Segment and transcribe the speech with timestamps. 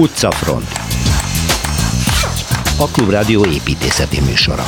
[0.00, 0.68] Utcafront.
[2.78, 4.64] A Klubrádió építészeti műsora.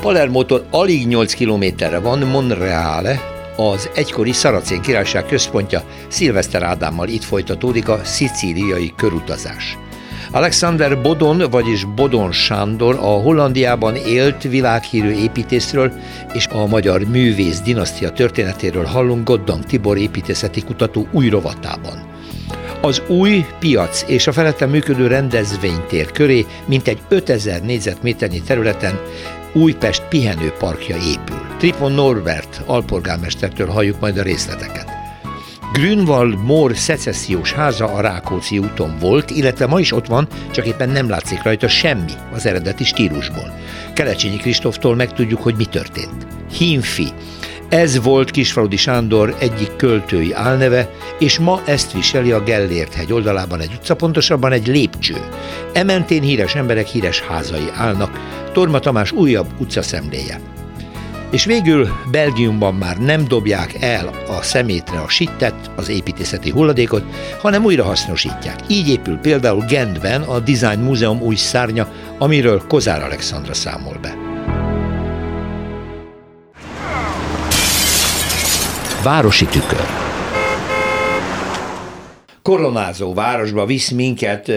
[0.00, 3.20] Palermótól alig 8 kilométerre van Monreale,
[3.56, 5.82] az egykori Szaracén királyság központja.
[6.08, 9.76] Szilveszter Ádámmal itt folytatódik a szicíliai körutazás.
[10.30, 15.92] Alexander Bodon, vagyis Bodon Sándor a Hollandiában élt világhírű építészről
[16.32, 22.14] és a magyar művész dinasztia történetéről hallunk Goddang Tibor építészeti kutató új rovatában.
[22.80, 29.00] Az új piac és a felette működő rendezvénytér köré mintegy 5000 négyzetméternyi területen
[29.52, 31.46] Újpest pihenőparkja épül.
[31.58, 34.95] Tripon Norbert alpolgármestertől halljuk majd a részleteket.
[35.76, 40.88] Grünwald Mór szecessziós háza a Rákóczi úton volt, illetve ma is ott van, csak éppen
[40.88, 43.54] nem látszik rajta semmi az eredeti stílusból.
[43.94, 46.26] Kelecsényi Kristóftól megtudjuk, hogy mi történt.
[46.58, 47.08] Himfi.
[47.68, 53.60] Ez volt Kisfaludi Sándor egyik költői álneve, és ma ezt viseli a Gellért hegy oldalában
[53.60, 55.16] egy utca, pontosabban egy lépcső.
[55.72, 58.20] Ementén híres emberek híres házai állnak,
[58.52, 60.40] Torma Tamás újabb utcaszemléje.
[61.36, 67.04] És végül Belgiumban már nem dobják el a szemétre a sittet, az építészeti hulladékot,
[67.40, 68.56] hanem újra hasznosítják.
[68.68, 71.88] Így épül például Gentben a Design Múzeum új szárnya,
[72.18, 74.14] amiről Kozár Alexandra számol be.
[79.02, 80.05] Városi tükör
[82.46, 84.52] koronázó városba visz minket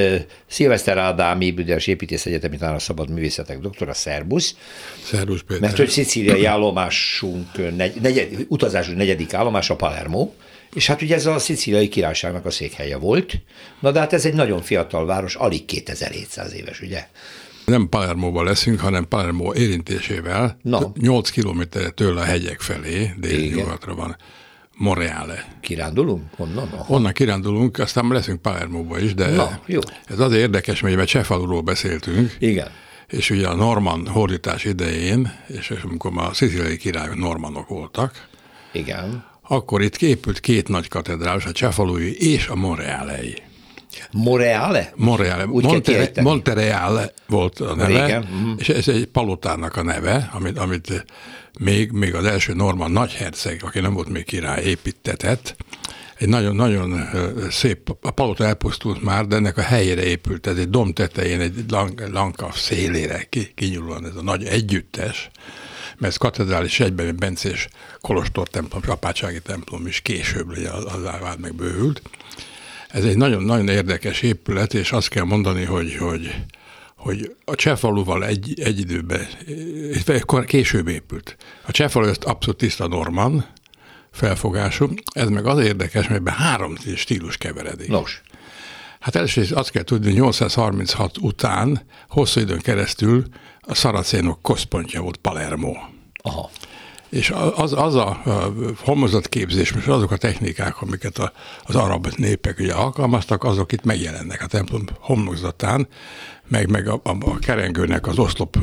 [0.48, 4.56] Szilveszter Ádám Ébüdes Építész Egyetemi Tána Szabad Művészetek doktora, szerbusz.
[5.04, 5.62] Szerbusz Péter.
[5.62, 10.32] Mert hogy szicíliai állomásunk, negy, negyed, utazásunk negyedik állomás a Palermo,
[10.74, 13.34] és hát ugye ez a szicíliai királyságnak a székhelye volt,
[13.80, 17.08] na de hát ez egy nagyon fiatal város, alig 2700 éves, ugye?
[17.66, 20.92] Nem Palermóban leszünk, hanem Palermo érintésével, Na.
[21.02, 24.18] 8 kilométerre tőle a hegyek felé, dél-nyugatra van
[24.80, 25.46] Moreale.
[25.62, 26.24] Kirándulunk?
[26.36, 26.70] Honnan?
[26.74, 26.86] Aha.
[26.88, 29.80] Onnan kirándulunk, aztán leszünk Palermóba is, de Na, jó.
[30.06, 32.36] ez azért érdekes, mert Csefaluról beszéltünk.
[32.40, 32.68] Igen.
[33.08, 38.28] És ugye a Norman hordítás idején, és amikor már a szicíliai királyok normanok voltak,
[38.74, 39.24] Igen.
[39.42, 43.36] akkor itt képült két nagy katedrális, a Cefalui és a Morealei.
[44.12, 44.94] Moreale?
[44.96, 45.46] Moreale.
[45.46, 48.28] Úgy Montere, Montereale volt a neve, Régen.
[48.34, 48.54] Mm.
[48.58, 51.06] és ez egy palotának a neve, amit, amit
[51.60, 55.56] még, még az első Norman nagyherceg, aki nem volt még király, építetett.
[56.18, 57.10] Egy nagyon-nagyon
[57.50, 61.66] szép, a palota elpusztult már, de ennek a helyére épült, ez egy dom tetején, egy
[62.12, 65.30] lankav szélére kinyúlóan ez a nagy együttes,
[65.98, 67.68] mert ez katedrális egyben Bencés
[68.02, 72.02] Kolostor templom, apátsági templom is később az, az vált meg bővült.
[72.90, 76.36] Ez egy nagyon-nagyon érdekes épület, és azt kell mondani, hogy, hogy
[77.00, 79.28] hogy a Csefaluval egy, egy időben,
[80.46, 81.38] később épült.
[81.66, 83.46] A Csefalu ezt abszolút tiszta norman
[84.12, 87.88] felfogású, ez meg az érdekes, mert ebben három stílus keveredik.
[87.88, 88.22] Nos.
[89.00, 93.24] Hát először azt kell tudni, hogy 836 után hosszú időn keresztül
[93.62, 95.74] a szaracénok központja volt Palermo.
[96.24, 96.50] Aha.
[97.10, 98.08] És az, az a,
[98.86, 101.32] a képzés, és azok a technikák, amiket a,
[101.64, 105.88] az arab népek ugye alkalmaztak, azok itt megjelennek a templom homlokzatán,
[106.48, 108.58] meg, meg a, a, a kerengőnek az oszlop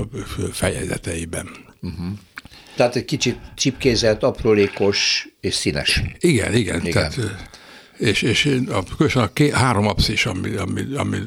[0.53, 1.49] fejezeteiben.
[1.81, 2.07] Uh-huh.
[2.77, 6.03] Tehát egy kicsit csipkézelt, aprólékos és színes.
[6.19, 6.81] Igen, igen.
[6.81, 6.93] igen.
[6.93, 7.21] Tehát,
[7.99, 11.19] és, és a, a ké, három apszis, ami, ami, ami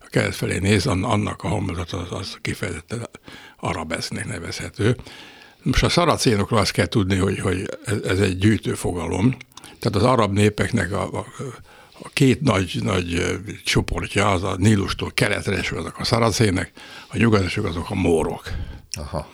[0.00, 3.08] a kelet felé néz, annak a homlokzat az, az kifejezetten
[3.56, 4.96] arabesznek nevezhető.
[5.66, 9.36] Most a szaracénokról azt kell tudni, hogy, hogy ez egy gyűjtő fogalom.
[9.78, 11.26] Tehát az arab népeknek a, a,
[12.02, 16.72] a két nagy, nagy csoportja, az a Nílustól keletre és azok a szaracének,
[17.08, 18.50] a nyugatesek azok a mórok.
[18.92, 19.30] Aha.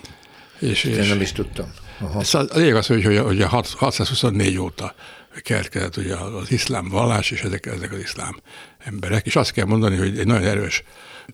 [0.58, 1.72] És, és Én nem is tudtam.
[2.00, 2.20] Aha.
[2.20, 4.94] Ez a lényeg az, hogy, hogy, hogy a 624 óta
[5.42, 8.40] keletkezett ugye az iszlám vallás, és ezek, ezek az iszlám
[8.78, 10.82] emberek, és azt kell mondani, hogy egy nagyon erős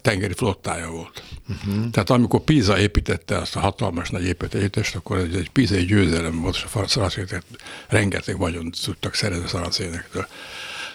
[0.01, 1.23] tengeri flottája volt.
[1.49, 1.91] Uh-huh.
[1.91, 6.55] Tehát amikor Pisa építette azt a hatalmas nagy építést, akkor ez egy pízai győzelem volt,
[6.55, 7.43] és a szaracének
[7.89, 10.27] rengeteg vagyon tudtak szerezni a szaracénektől.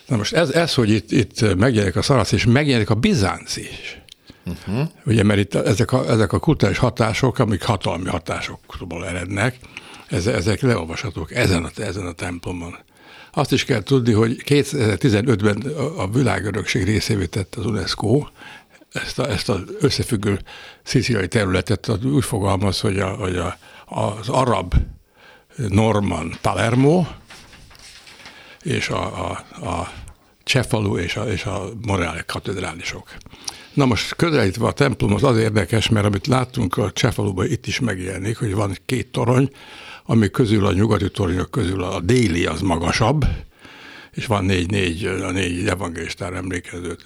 [0.06, 4.02] Na most ez, ez hogy itt, itt megjelenik a szarac, és megjelenik a bizánc is.
[4.46, 4.90] Uh-huh.
[5.06, 9.60] Ugye, mert itt ezek a, ezek a kulturális hatások, amik hatalmi hatásokból erednek,
[10.10, 12.76] ezek leolvashatók ezen a, ezen a templomon.
[13.32, 18.28] Azt is kell tudni, hogy 2015-ben a világörökség részévé tett az UNESCO,
[18.94, 20.40] ezt, a, ezt az összefüggő
[20.84, 24.74] szicíliai területet úgy fogalmaz, hogy, a, hogy a, az arab
[25.56, 27.06] norman Palermo
[28.62, 29.32] és a, a,
[29.70, 29.92] a
[30.44, 33.16] Csefalu és a, és a Moreale katedrálisok.
[33.74, 37.80] Na most közelítve a templom az az érdekes, mert amit láttunk a Csefaluban itt is
[37.80, 39.50] megjelenik, hogy van két torony,
[40.06, 43.26] ami közül a nyugati toronyok közül a déli az magasabb,
[44.12, 46.98] és van négy-négy, a négy evangélistára emlékező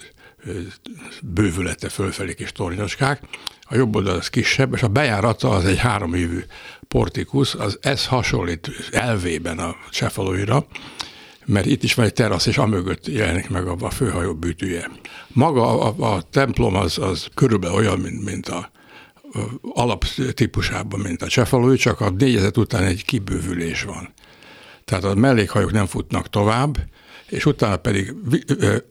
[1.22, 3.22] bővülete fölfelé kis tornyoskák,
[3.62, 6.40] a jobb oldal az kisebb, és a bejárata az egy három évű
[6.88, 10.66] portikus, az ez hasonlít elvében a Cefalóira,
[11.44, 14.90] mert itt is van egy terasz, és amögött jelenik meg a, a főhajó bűtője.
[15.28, 18.70] Maga a, a templom az, az körülbelül olyan, mint, mint a,
[19.32, 19.38] a
[19.72, 24.12] alaptípusában, mint a Csefalói, csak a négyezet után egy kibővülés van.
[24.84, 26.78] Tehát a mellékhajók nem futnak tovább,
[27.28, 28.14] és utána pedig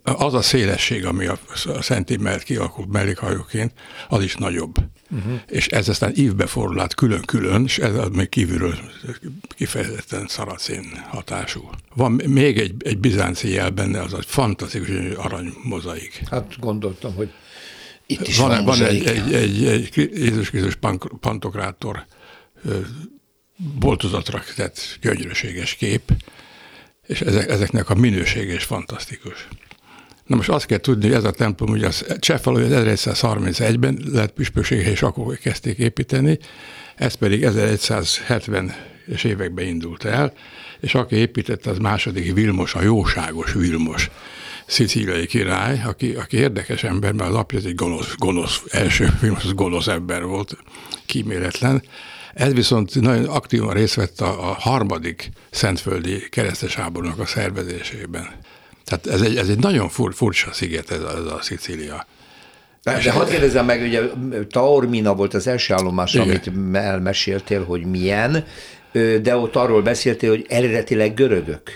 [0.03, 1.39] az a szélesség, ami a
[1.81, 3.73] Szenti mellett kialakult mellékhajóként,
[4.09, 4.75] az is nagyobb.
[5.09, 5.39] Uh-huh.
[5.47, 8.75] És ez aztán ívbe fordul át külön-külön, és ez az még kívülről
[9.55, 11.69] kifejezetten szaracén hatású.
[11.95, 16.21] Van még egy, egy bizánci jel benne, az egy fantasztikus arany mozaik.
[16.29, 17.29] Hát gondoltam, hogy
[18.05, 20.77] itt is van, van, van egy, egy, egy, egy Jézus Krisztus
[21.19, 22.05] pantokrátor
[23.79, 26.11] boltozatra tett gyönyörűséges kép,
[27.07, 29.47] és ezek, ezeknek a minősége is fantasztikus.
[30.25, 34.89] Na most azt kell tudni, hogy ez a templom, ugye az Csefaló 1131-ben lett püspöksége,
[34.89, 36.39] és akkor kezdték építeni,
[36.95, 40.33] ez pedig 1170-es években indult el,
[40.79, 44.09] és aki építette, az második Vilmos, a jóságos Vilmos
[44.65, 49.87] szicíliai király, aki, aki érdekes ember, mert az apja egy gonosz, gonosz első Vilmos gonosz
[49.87, 50.57] ember volt,
[51.05, 51.83] kíméletlen,
[52.37, 58.27] ez viszont nagyon aktívan részt vett a, a harmadik szentföldi keresztes háborúnak a szervezésében.
[58.85, 62.05] Tehát ez egy, ez egy nagyon fur, furcsa sziget ez a, ez a Szicília.
[62.83, 64.01] De, de hadd kérdezzem meg, ugye
[64.49, 66.27] Taormina volt az első állomás, Igen.
[66.27, 68.45] amit elmeséltél, hogy milyen,
[69.21, 71.71] de ott arról beszéltél, hogy eredetileg görögök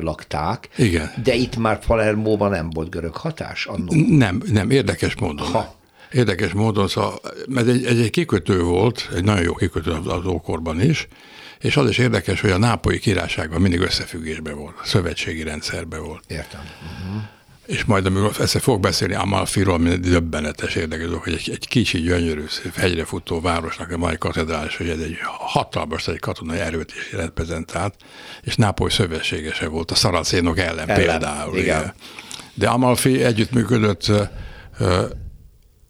[0.00, 1.12] lakták, Igen.
[1.22, 3.66] de itt már Palermóban nem volt görög hatás?
[3.66, 3.92] Annó.
[4.08, 5.46] Nem, nem, érdekes módon.
[5.46, 5.80] Ha.
[6.12, 7.20] Érdekes módon, szóval,
[7.54, 11.08] ez egy, ez egy kikötő volt, egy nagyon jó kikötő az, ókorban is,
[11.60, 16.22] és az is érdekes, hogy a nápolyi királyságban mindig összefüggésben volt, szövetségi rendszerben volt.
[16.26, 16.60] Értem.
[16.60, 17.22] Uh-huh.
[17.66, 22.44] És majd, amikor ezt fog beszélni Amalfiról, ami döbbenetes érdekes, hogy egy, egy kicsi, gyönyörű,
[22.74, 27.94] hegyre futó városnak a mai katedrális, hogy ez egy hatalmas egy katonai erőt is reprezentált,
[28.42, 31.58] és Nápoly szövetségese volt a szaracénok ellen, ellen például.
[31.58, 31.94] Igen.
[32.54, 34.12] De Amalfi együttműködött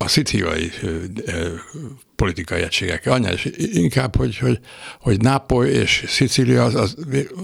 [0.03, 0.71] a szicíliai
[2.17, 3.13] politikai egységekkel.
[3.13, 4.59] Annál is inkább, hogy, hogy,
[5.01, 6.97] hogy Nápoly és Szicília az, az,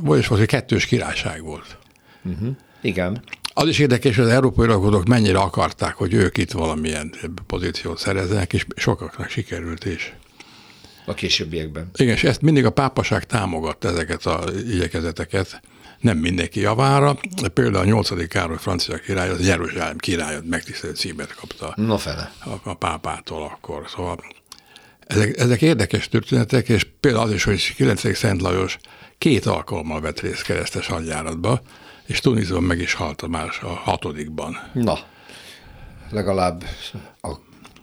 [0.04, 1.78] az, az egy kettős királyság volt.
[2.24, 2.56] Uh-huh.
[2.80, 3.22] Igen.
[3.54, 7.14] Az is érdekes, hogy az európai rakodók mennyire akarták, hogy ők itt valamilyen
[7.46, 10.14] pozíciót szerezzenek, és sokaknak sikerült is.
[11.06, 11.90] A későbbiekben.
[11.94, 15.60] Igen, és ezt mindig a pápaság támogatta ezeket a igyekezeteket
[16.00, 17.18] nem mindenki javára.
[17.54, 18.28] Például a 8.
[18.28, 22.32] Károly francia király, az Jeruzsálem király megtisztelő címet kapta no fele.
[22.44, 23.88] A, a pápától akkor.
[23.88, 24.18] Szóval
[25.06, 28.16] ezek, ezek érdekes történetek, és például az is, hogy 9.
[28.16, 28.78] Szent Lajos
[29.18, 31.60] két alkalommal vett részt keresztes hadjáratba,
[32.06, 34.58] és Tunisban meg is halt a más a hatodikban.
[34.72, 34.98] Na,
[36.10, 36.64] legalább
[37.20, 37.34] a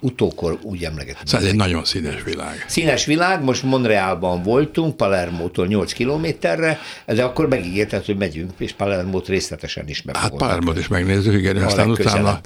[0.06, 1.28] utókor úgy emlegetünk.
[1.28, 2.66] Szóval ez egy nagyon színes világ.
[2.68, 9.28] Színes világ, most Monrealban voltunk, Palermótól 8 kilométerre, de akkor megígérted, hogy megyünk, és Palermót
[9.28, 10.16] részletesen is meg.
[10.16, 12.40] Hát Palermót is megnézzük, igen, a aztán utána,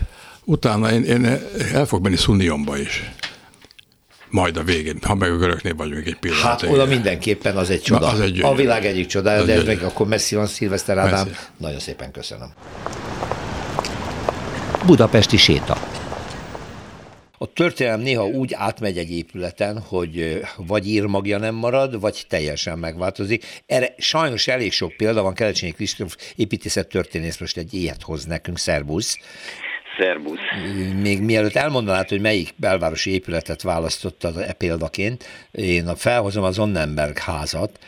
[0.43, 1.25] utána én, én
[1.73, 3.11] el fog menni Szunionba is.
[4.29, 6.43] Majd a végén, ha meg a görögnél vagyunk egy pillanat.
[6.43, 8.05] Hát oda mindenképpen az egy csoda.
[8.05, 11.27] Na, az egy a világ egyik csodája, de ez meg akkor messzi van, Szilveszter Ádám.
[11.27, 11.39] Messzi.
[11.57, 12.53] Nagyon szépen köszönöm.
[14.85, 15.88] Budapesti séta.
[17.41, 23.45] A történelem néha úgy átmegy egy épületen, hogy vagy írmagja nem marad, vagy teljesen megváltozik.
[23.65, 28.57] Erre sajnos elég sok példa van, Kelecsényi Kristóf építészet történész most egy ilyet hoz nekünk,
[28.57, 29.17] szervusz.
[29.97, 30.39] Szerbusz.
[31.01, 37.79] Még mielőtt elmondanád, hogy melyik belvárosi épületet választottad e példaként, én felhozom az Onnenberg házat,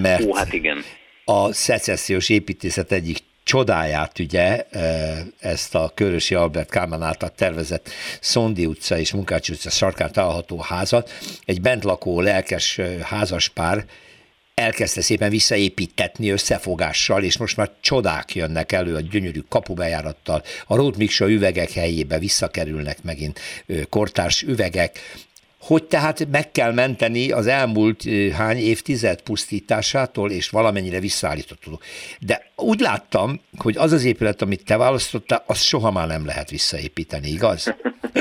[0.00, 0.82] mert Ó, hát igen.
[1.24, 8.66] a szecessziós építészet egyik csodáját, ugye, e, ezt a Körösi Albert Kálmán által tervezett Szondi
[8.66, 11.10] utca és Munkács utca sarkán található házat,
[11.44, 13.84] egy bent lakó lelkes e, házaspár
[14.54, 20.96] elkezdte szépen visszaépítetni összefogással, és most már csodák jönnek elő a gyönyörű kapubejárattal, a Rót
[20.96, 23.40] Miksa üvegek helyébe visszakerülnek megint
[23.88, 24.98] kortárs üvegek,
[25.62, 31.80] hogy tehát meg kell menteni az elmúlt hány évtized pusztításától, és valamennyire visszaállítható.
[32.20, 36.50] De úgy láttam, hogy az az épület, amit te választottál, azt soha már nem lehet
[36.50, 37.74] visszaépíteni, igaz?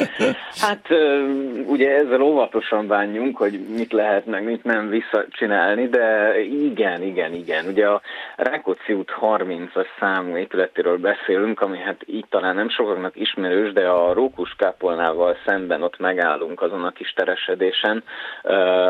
[0.60, 0.88] hát
[1.66, 7.66] ugye ezzel óvatosan bánjunk, hogy mit lehet meg mit nem visszacsinálni, de igen, igen, igen.
[7.66, 8.02] Ugye a
[8.36, 14.14] Rákóczi út 30-as számú épületéről beszélünk, ami hát így talán nem sokaknak ismerős, de a
[14.14, 18.04] Rókus kápolnával szemben ott megállunk azon a kis teresedésen,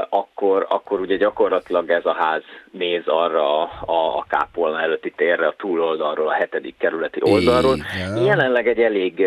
[0.10, 5.56] akkor, akkor ugye gyakorlatilag ez a ház néz arra a, a kápolna előtti térre, a
[5.58, 7.78] túloldalról, a hetedik kerületi oldalról.
[7.96, 8.25] Igen.
[8.25, 9.25] Jelenleg egy elég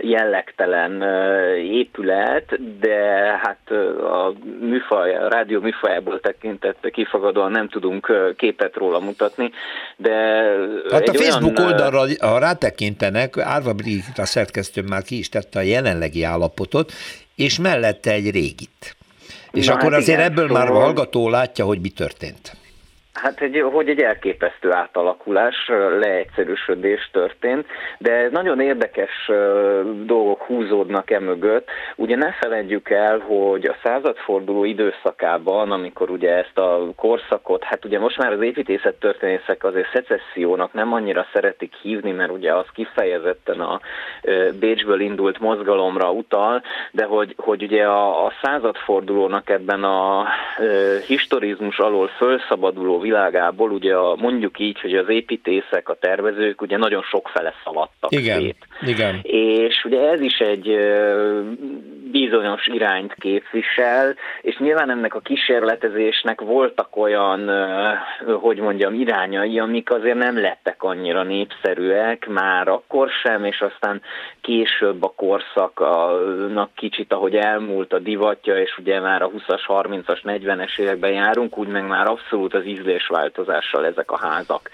[0.00, 1.02] jellegtelen
[1.56, 2.98] épület, de
[3.42, 3.70] hát
[4.00, 9.50] a műfaj, a rádió műfajából tekintett kifogadóan nem tudunk képet róla mutatni,
[9.96, 10.12] de
[10.90, 11.70] Hát a Facebook olyan...
[11.70, 16.92] oldalra, ha rátekintenek, Árva Brigitta szerkesztő már ki is tette a jelenlegi állapotot,
[17.34, 18.96] és mellette egy régit.
[19.52, 20.62] És Na, akkor hát azért igen, ebből szóval...
[20.62, 22.58] már a hallgató látja, hogy mi történt.
[23.22, 27.66] Hát, egy, hogy egy elképesztő átalakulás, leegyszerűsödés történt,
[27.98, 29.30] de nagyon érdekes
[30.04, 31.68] dolgok húzódnak e mögött.
[31.96, 37.98] Ugye ne feledjük el, hogy a századforduló időszakában, amikor ugye ezt a korszakot, hát ugye
[37.98, 43.60] most már az építészet történészek azért szecessziónak nem annyira szeretik hívni, mert ugye az kifejezetten
[43.60, 43.80] a
[44.60, 50.26] Bécsből indult mozgalomra utal, de hogy, hogy ugye a, a századfordulónak ebben a
[51.06, 57.02] historizmus alól felszabaduló világából, ugye a, mondjuk így, hogy az építészek, a tervezők ugye nagyon
[57.02, 58.56] sok fele szaladtak igen, szét.
[58.86, 59.20] Igen.
[59.22, 60.68] És ugye ez is egy
[62.10, 67.50] bizonyos irányt képvisel, és nyilván ennek a kísérletezésnek voltak olyan,
[68.40, 74.02] hogy mondjam, irányai, amik azért nem lettek annyira népszerűek, már akkor sem, és aztán
[74.40, 80.78] később a korszaknak kicsit, ahogy elmúlt a divatja, és ugye már a 20-as, 30-as, 40-es
[80.78, 84.70] években járunk, úgy meg már abszolút az ízlésváltozással ezek a házak,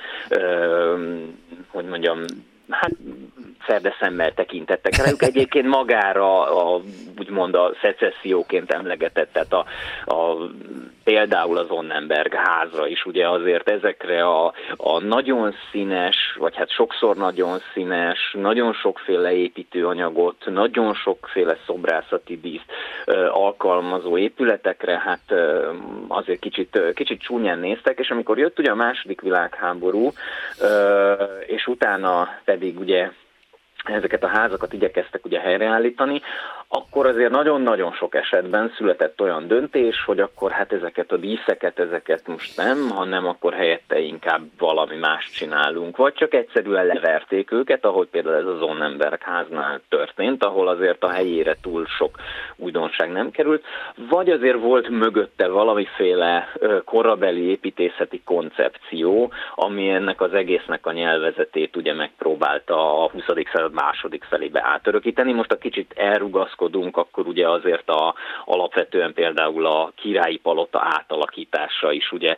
[1.73, 2.19] hogy mondjam,
[2.71, 2.93] hát
[4.01, 5.23] szemmel tekintettek rájuk.
[5.23, 6.81] Egyébként magára a,
[7.19, 9.67] úgymond a szecesszióként emlegetett, tehát a,
[10.15, 10.51] a,
[11.05, 17.17] például az Onnenberg házra is ugye azért ezekre a, a nagyon színes, vagy hát sokszor
[17.17, 22.73] nagyon színes, nagyon sokféle építőanyagot, nagyon sokféle szobrászati díszt
[23.31, 25.35] alkalmazó épületekre, hát
[26.09, 30.13] azért kicsit, kicsit csúnyán néztek, és amikor jött ugye a második világháború,
[31.47, 32.29] és utána
[32.63, 33.11] ugye
[33.95, 36.21] ezeket a házakat igyekeztek ugye helyreállítani,
[36.69, 42.27] akkor azért nagyon-nagyon sok esetben született olyan döntés, hogy akkor hát ezeket a díszeket, ezeket
[42.27, 48.09] most nem, hanem akkor helyette inkább valami más csinálunk, vagy csak egyszerűen leverték őket, ahogy
[48.09, 52.17] például ez a Zonnenberg háznál történt, ahol azért a helyére túl sok
[52.57, 53.65] újdonság nem került,
[54.11, 56.53] vagy azért volt mögötte valamiféle
[56.85, 63.25] korabeli építészeti koncepció, ami ennek az egésznek a nyelvezetét ugye megpróbálta a 20.
[63.53, 65.33] század második felébe átörökíteni.
[65.33, 68.15] Most a kicsit elrugaszkodunk, akkor ugye azért a,
[68.45, 72.37] alapvetően például a királyi palota átalakítása is ugye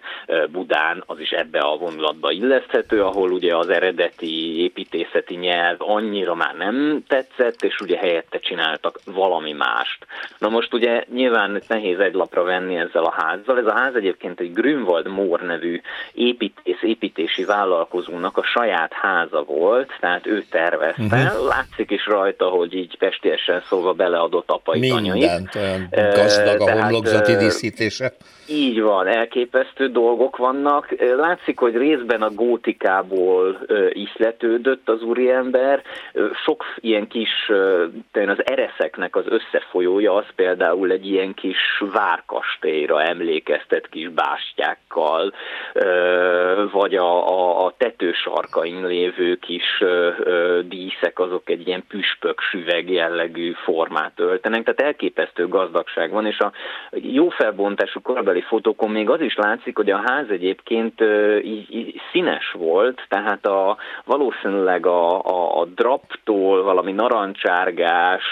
[0.51, 6.55] Budán, az is ebbe a vonulatba illeszthető, ahol ugye az eredeti építészeti nyelv annyira már
[6.57, 10.07] nem tetszett, és ugye helyette csináltak valami mást.
[10.39, 13.59] Na most ugye nyilván nehéz egy lapra venni ezzel a házzal.
[13.59, 15.81] Ez a ház egyébként egy Grünwald Mór nevű
[16.13, 22.75] építész, építési vállalkozónak a saját háza volt, tehát ő tervezte, uh-huh látszik is rajta, hogy
[22.75, 28.13] így pestiesen szólva beleadott apai Mindent, olyan gazdag a homlokzati díszítése.
[28.51, 30.95] Így van, elképesztő dolgok vannak.
[31.17, 33.59] Látszik, hogy részben a gótikából
[33.93, 35.83] isletődött az úriember.
[36.45, 37.51] Sok ilyen kis,
[38.13, 45.33] az ereszeknek az összefolyója, az például egy ilyen kis várkastélyra emlékeztet kis bástyákkal,
[46.73, 49.85] vagy a, a, a tetősarkain lévő kis
[50.63, 56.53] díszek, azok egy ilyen püspök süveg jellegű formát öltenek, tehát elképesztő gazdagság van, és a
[56.91, 61.01] jó felbontású korabeli távoli fotókon még az is látszik, hogy a ház egyébként
[61.43, 68.25] így, így színes volt, tehát a, valószínűleg a, a, a draptól valami narancsárgás,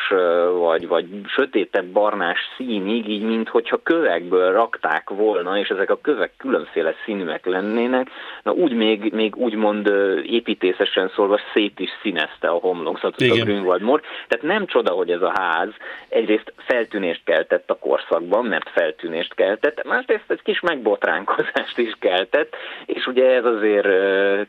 [0.58, 6.94] vagy, vagy sötétebb barnás színig, így minthogyha kövekből rakták volna, és ezek a kövek különféle
[7.04, 8.10] színűek lennének,
[8.42, 9.86] na úgy még, még úgymond
[10.22, 14.00] építészesen szólva szét is színezte a homlokzatot a Grünwald Mor.
[14.28, 15.68] Tehát nem csoda, hogy ez a ház
[16.08, 23.06] egyrészt feltűnést keltett a korszakban, mert feltűnést keltett, másrészt egy kis megbotránkozást is keltett, és
[23.06, 23.88] ugye ez azért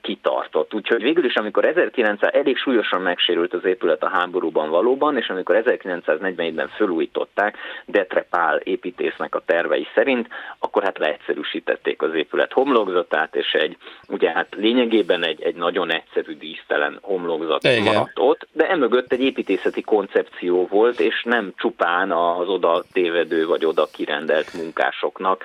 [0.01, 0.73] kitartott.
[0.73, 5.61] Úgyhogy végül is, amikor 1900 elég súlyosan megsérült az épület a háborúban valóban, és amikor
[5.65, 10.27] 1941-ben fölújították Detre Pál építésznek a tervei szerint,
[10.59, 13.77] akkor hát leegyszerűsítették az épület homlokzatát, és egy,
[14.07, 17.83] ugye hát lényegében egy, egy nagyon egyszerű dísztelen homlokzat Igen.
[17.83, 23.65] maradt ott, de emögött egy építészeti koncepció volt, és nem csupán az oda tévedő vagy
[23.65, 25.36] oda kirendelt munkásoknak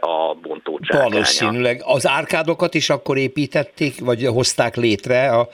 [0.00, 1.10] a bontócsákánya.
[1.10, 1.80] Valószínűleg.
[1.84, 5.48] Az árkádokat is akkor építették, vagy hozták létre a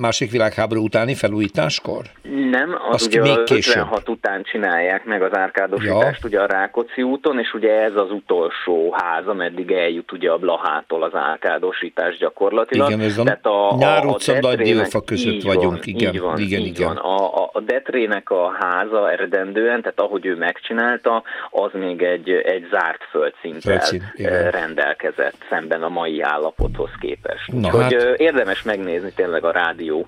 [0.00, 2.04] másik világháború utáni felújításkor?
[2.50, 3.76] Nem, az Azt ugye még az később.
[3.76, 6.28] 56 után csinálják meg az árkádosítást ja.
[6.28, 11.02] ugye a Rákóczi úton, és ugye ez az utolsó ház, ameddig eljut ugye a Blahától
[11.02, 12.90] az árkádosítás gyakorlatilag.
[12.90, 15.86] Igen, ez a, Tehát a Nyár utca, Nagy között vagyunk.
[15.86, 16.86] Igen, így van, igen, így igen.
[16.86, 16.96] Van.
[16.96, 22.59] A, a, a Detrének a háza eredendően, tehát ahogy ő megcsinálta, az még egy, egy
[22.70, 24.02] zárt földszinttel Földszín,
[24.50, 27.52] rendelkezett szemben a mai állapothoz képest.
[27.52, 28.18] Na, Úgyhogy hát...
[28.18, 30.06] érdemes megnézni tényleg a rádió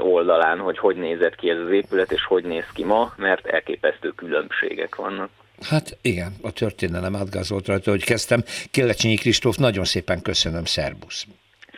[0.00, 4.08] oldalán, hogy hogy nézett ki ez az épület, és hogy néz ki ma, mert elképesztő
[4.08, 5.30] különbségek vannak.
[5.70, 8.42] Hát igen, a történelem átgázolt rajta, hogy kezdtem.
[8.70, 11.26] Killecsényi Kristóf, nagyon szépen köszönöm, szervusz.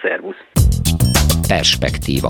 [0.03, 0.37] Szervusz.
[1.49, 2.29] Perspektíva.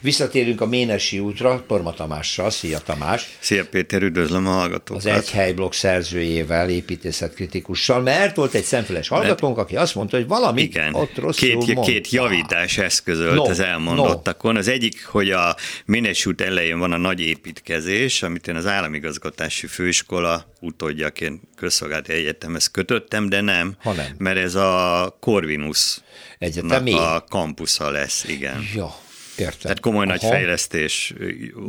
[0.00, 2.50] Visszatérünk a Ménesi útra, Torma Tamással.
[2.50, 3.36] Szia Tamás!
[3.38, 5.04] Szia Péter, üdvözlöm a hallgatókat!
[5.04, 10.62] Az egy helyblokk szerzőjével, építészetkritikussal, mert volt egy szemfüles hallgatónk, aki azt mondta, hogy valami
[10.62, 10.94] Igen.
[10.94, 14.52] ott rosszul két, két javítás eszközölt no, az elmondottakon.
[14.52, 14.58] No.
[14.58, 19.66] Az egyik, hogy a Ménesi út elején van a nagy építkezés, amit én az államigazgatási
[19.66, 24.06] főiskola utódjaként közszolgálati egyetemhez kötöttem, de nem, ha nem.
[24.18, 26.00] mert ez a Corvinus
[26.38, 26.92] Egyetemi?
[26.92, 28.68] a kampusza lesz, igen.
[28.74, 28.94] Ja.
[29.42, 29.60] Értem.
[29.60, 30.12] Tehát komoly Aha.
[30.12, 31.14] nagy fejlesztés,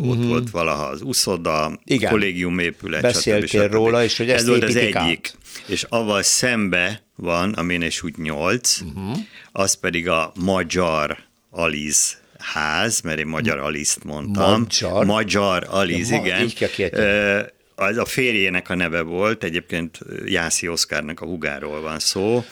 [0.08, 0.28] ott mm.
[0.28, 2.12] volt valaha az uszoda, Igen.
[2.12, 3.74] kollégium épület, Beszéltél stb.
[3.74, 4.96] róla, és hogy ezt Ez volt az egyik.
[4.98, 5.38] Át.
[5.68, 7.64] És avval szembe van a
[8.04, 9.18] út 8, uh-huh.
[9.52, 11.18] az pedig a Magyar
[11.50, 14.60] Aliz ház, mert én Magyar Aliszt mondtam.
[14.62, 15.06] Magyar?
[15.06, 16.42] Magyar Aliz, ja, igen.
[16.42, 16.70] Így kell
[17.76, 22.44] az a férjének a neve volt, egyébként Jászi Oszkárnak a hugáról van szó,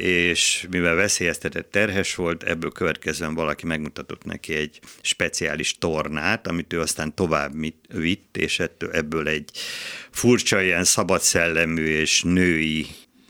[0.00, 6.80] és mivel veszélyeztetett terhes volt, ebből következően valaki megmutatott neki egy speciális tornát, amit ő
[6.80, 7.52] aztán tovább
[7.88, 9.50] vitt, és ettől, ebből egy
[10.10, 12.86] furcsa ilyen szabadszellemű és női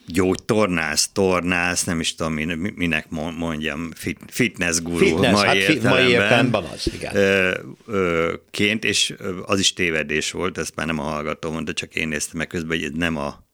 [0.06, 2.32] gyógytornász, tornász, nem is tudom,
[2.74, 7.16] minek mondjam, fit, fitness guru, fitness, mai, hát értelemben, mai értelemben az, igen.
[7.16, 11.94] Ö, ö, ként, és az is tévedés volt, ezt már nem a hallgató mondta, csak
[11.94, 13.48] én néztem meg közben, hogy ez nem a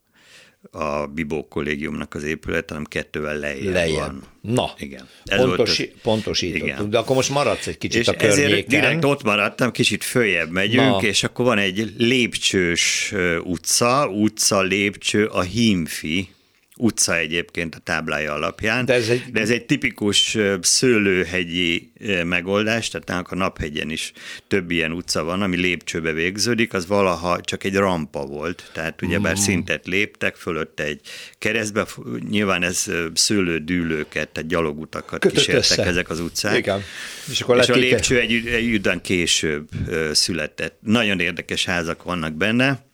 [0.70, 3.98] a Bibó kollégiumnak az épület, hanem kettővel lejjebb, lejjebb.
[3.98, 4.22] van.
[4.40, 5.08] Na, igen.
[5.24, 6.90] Ez pontos, volt az, pontosítottuk, igen.
[6.90, 8.44] de akkor most maradsz egy kicsit és a környéken.
[8.44, 11.02] ezért direkt ott maradtam, kicsit följebb megyünk, Na.
[11.02, 16.28] és akkor van egy lépcsős utca, utca, lépcső, a Hímfi
[16.76, 21.92] utca egyébként a táblája alapján, de ez egy, de ez egy tipikus szőlőhegyi
[22.24, 24.12] megoldás, tehát a Naphegyen is
[24.48, 29.32] több ilyen utca van, ami lépcsőbe végződik, az valaha csak egy rampa volt, tehát ugyebár
[29.32, 29.40] mm.
[29.40, 31.00] szintet léptek, fölött egy
[31.38, 31.86] keresztbe,
[32.28, 35.84] nyilván ez szőlődűlőket, tehát gyalogutakat Kötött kísértek össze.
[35.84, 36.56] ezek az utcák.
[36.56, 36.82] Igen.
[37.30, 39.68] És, akkor és a lépcső egy, egy után később
[40.12, 40.78] született.
[40.80, 42.84] Nagyon érdekes házak vannak benne,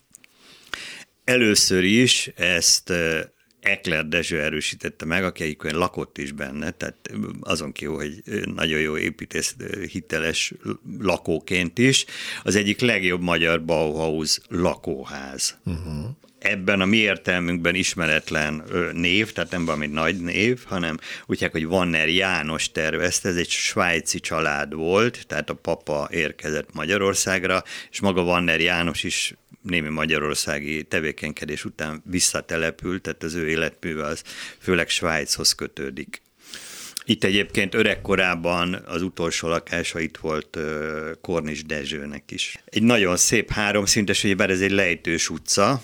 [1.25, 2.93] Először is ezt
[3.63, 8.23] Ekler Dezső erősítette meg, aki egyébként lakott is benne, tehát azon kívül, hogy
[8.55, 9.57] nagyon jó építész,
[9.91, 10.53] hiteles
[10.99, 12.05] lakóként is,
[12.43, 15.59] az egyik legjobb magyar Bauhaus lakóház.
[15.65, 16.05] Uh-huh.
[16.39, 22.09] Ebben a mi értelmünkben ismeretlen név, tehát nem valami nagy név, hanem úgy hogy Vanner
[22.09, 28.61] János tervezte, ez egy svájci család volt, tehát a papa érkezett Magyarországra, és maga Vanner
[28.61, 34.23] János is némi magyarországi tevékenykedés után visszatelepült, tehát az ő életműve az
[34.59, 36.23] főleg Svájchoz kötődik.
[37.05, 40.59] Itt egyébként öregkorában az utolsó lakása itt volt
[41.21, 42.59] Kornis Dezsőnek is.
[42.65, 45.83] Egy nagyon szép háromszintes, bár ez egy lejtős utca,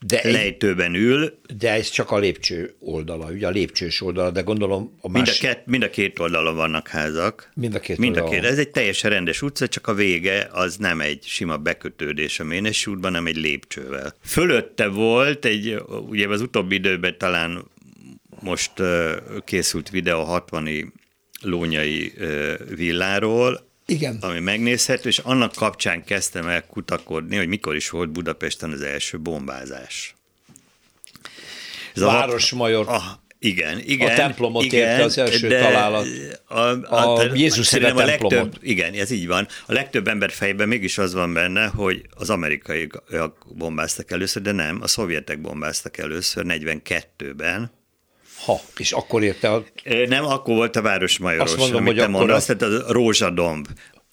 [0.00, 1.38] de lejtőben ül.
[1.56, 5.22] De ez csak a lépcső oldala, ugye a lépcsős oldala, de gondolom a más...
[5.22, 7.50] Mind a, két, mind a két oldalon vannak házak.
[7.54, 8.44] Mind a két mind a két.
[8.44, 12.86] Ez egy teljesen rendes utca, csak a vége az nem egy sima bekötődés a Ménes
[12.86, 14.14] útban, hanem egy lépcsővel.
[14.24, 17.64] Fölötte volt egy, ugye az utóbbi időben talán
[18.40, 18.72] most
[19.44, 20.92] készült videó 60
[21.40, 22.12] lónyai
[22.74, 24.18] villáról, igen.
[24.20, 29.18] ami megnézhető, és annak kapcsán kezdtem el kutakodni, hogy mikor is volt Budapesten az első
[29.18, 30.14] bombázás.
[31.94, 32.88] Ez Városmajor.
[32.88, 34.10] A, Igen, igen.
[34.10, 36.06] A templomot igen, érte az első de találat.
[36.44, 39.48] A, a, a Jézus a legtöbb, Igen, ez így van.
[39.66, 44.78] A legtöbb ember fejében mégis az van benne, hogy az amerikaiak bombáztak először, de nem,
[44.82, 47.70] a szovjetek bombáztak először 42-ben,
[48.44, 49.64] ha, és akkor érte a...
[50.08, 52.56] Nem, akkor volt a Városmajoros, Azt mondom, amit hogy te mondasz, a...
[52.56, 53.66] tehát a Rózsadomb.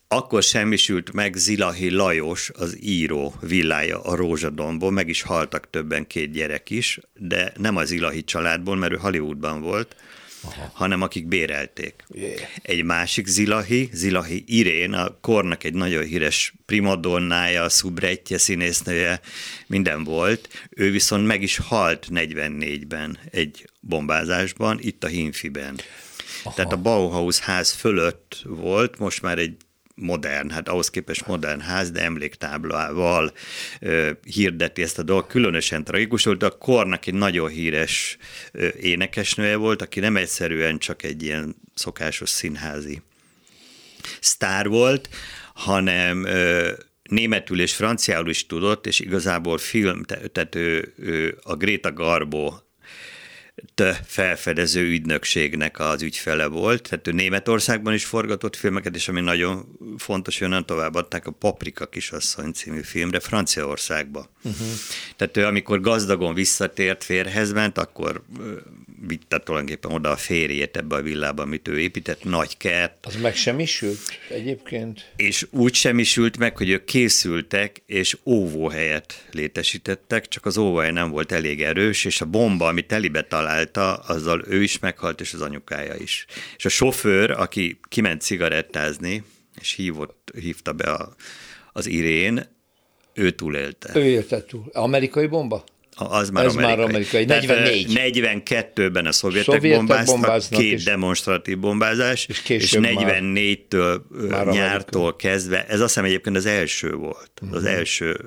[0.07, 6.31] Akkor semmisült meg Zilahi Lajos, az író villája a Rózsadombból, meg is haltak többen két
[6.31, 9.95] gyerek is, de nem az Zilahi családból, mert ő Hollywoodban volt,
[10.47, 10.71] Aha.
[10.73, 12.03] hanem akik bérelték.
[12.13, 12.41] Yeah.
[12.61, 19.19] Egy másik Zilahi, Zilahi Irén, a kornak egy nagyon híres primadonnája, szubretje, színésznője,
[19.67, 20.67] minden volt.
[20.69, 25.79] Ő viszont meg is halt 44-ben egy bombázásban, itt a Hinfiben.
[26.43, 26.55] Aha.
[26.55, 29.55] Tehát a Bauhaus ház fölött volt, most már egy
[29.95, 33.33] modern, hát ahhoz képest modern ház, de emléktáblával
[33.79, 35.29] ö, hirdeti ezt a dolgot.
[35.29, 38.17] Különösen tragikus volt, a kornak egy nagyon híres
[38.51, 43.01] ö, énekesnője volt, aki nem egyszerűen csak egy ilyen szokásos színházi
[44.19, 45.09] sztár volt,
[45.53, 46.71] hanem ö,
[47.03, 52.53] németül és franciául is tudott, és igazából film, tehát ő, ő a Greta Garbo
[54.05, 60.37] felfedező ügynökségnek az ügyfele volt, tehát ő Németországban is forgatott filmeket, és ami nagyon fontos,
[60.37, 64.29] hogy onnan továbbadták a Paprika kisasszony című filmre Franciaországba.
[64.43, 64.67] Uh-huh.
[65.15, 68.23] Tehát ő amikor gazdagon visszatért férhez ment, akkor
[69.07, 73.05] vitte tulajdonképpen oda a férjét ebbe a villába, amit ő épített, nagy kert.
[73.05, 73.99] Az meg semmisült
[74.29, 75.11] egyébként?
[75.15, 81.31] És úgy semmisült meg, hogy ők készültek, és óvóhelyet létesítettek, csak az óvóhely nem volt
[81.31, 83.21] elég erős, és a bomba, amit telibe
[83.55, 86.25] találta, azzal ő is meghalt, és az anyukája is.
[86.57, 89.23] És a sofőr, aki kiment cigarettázni,
[89.61, 91.15] és hívott, hívta be a,
[91.73, 92.53] az Irén,
[93.13, 93.91] ő túlélte.
[93.95, 94.69] Ő élte túl.
[94.73, 95.63] Amerikai bomba?
[95.97, 96.75] Az már Ez amerikai.
[96.75, 97.25] már amerikai.
[97.25, 97.91] 44.
[97.95, 100.83] 42-ben a szovjetek, szovjetek bombáztak, két is.
[100.83, 104.01] demonstratív bombázás, és, és 44-től
[104.51, 107.57] nyártól kezdve, ez azt hiszem egyébként az első volt, uh-huh.
[107.57, 107.71] az mhm.
[107.71, 108.19] első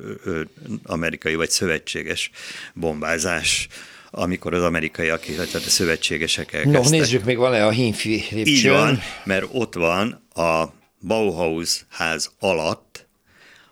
[0.85, 2.31] amerikai vagy szövetséges
[2.75, 3.69] bombázás
[4.11, 6.83] amikor az amerikaiak, illetve a szövetségesek elkezdtek.
[6.83, 8.55] No, nézzük még, van-e a hínfi lépcsőn?
[8.55, 10.65] Így van, mert ott van a
[11.01, 13.07] Bauhaus ház alatt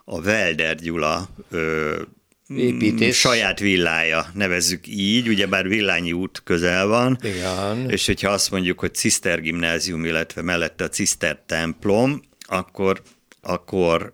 [0.04, 2.00] a Welder Gyula ö,
[2.48, 3.18] építés.
[3.18, 7.90] saját villája, nevezzük így, ugyebár Villányi út közel van, Igen.
[7.90, 13.02] és hogyha azt mondjuk, hogy Ciszter gimnázium, illetve mellette a Ciszter templom, akkor,
[13.40, 14.12] akkor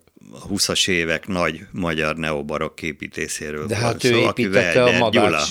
[0.48, 5.48] 20-as évek nagy magyar neobarokk építészéről De hát ő építette a Madács,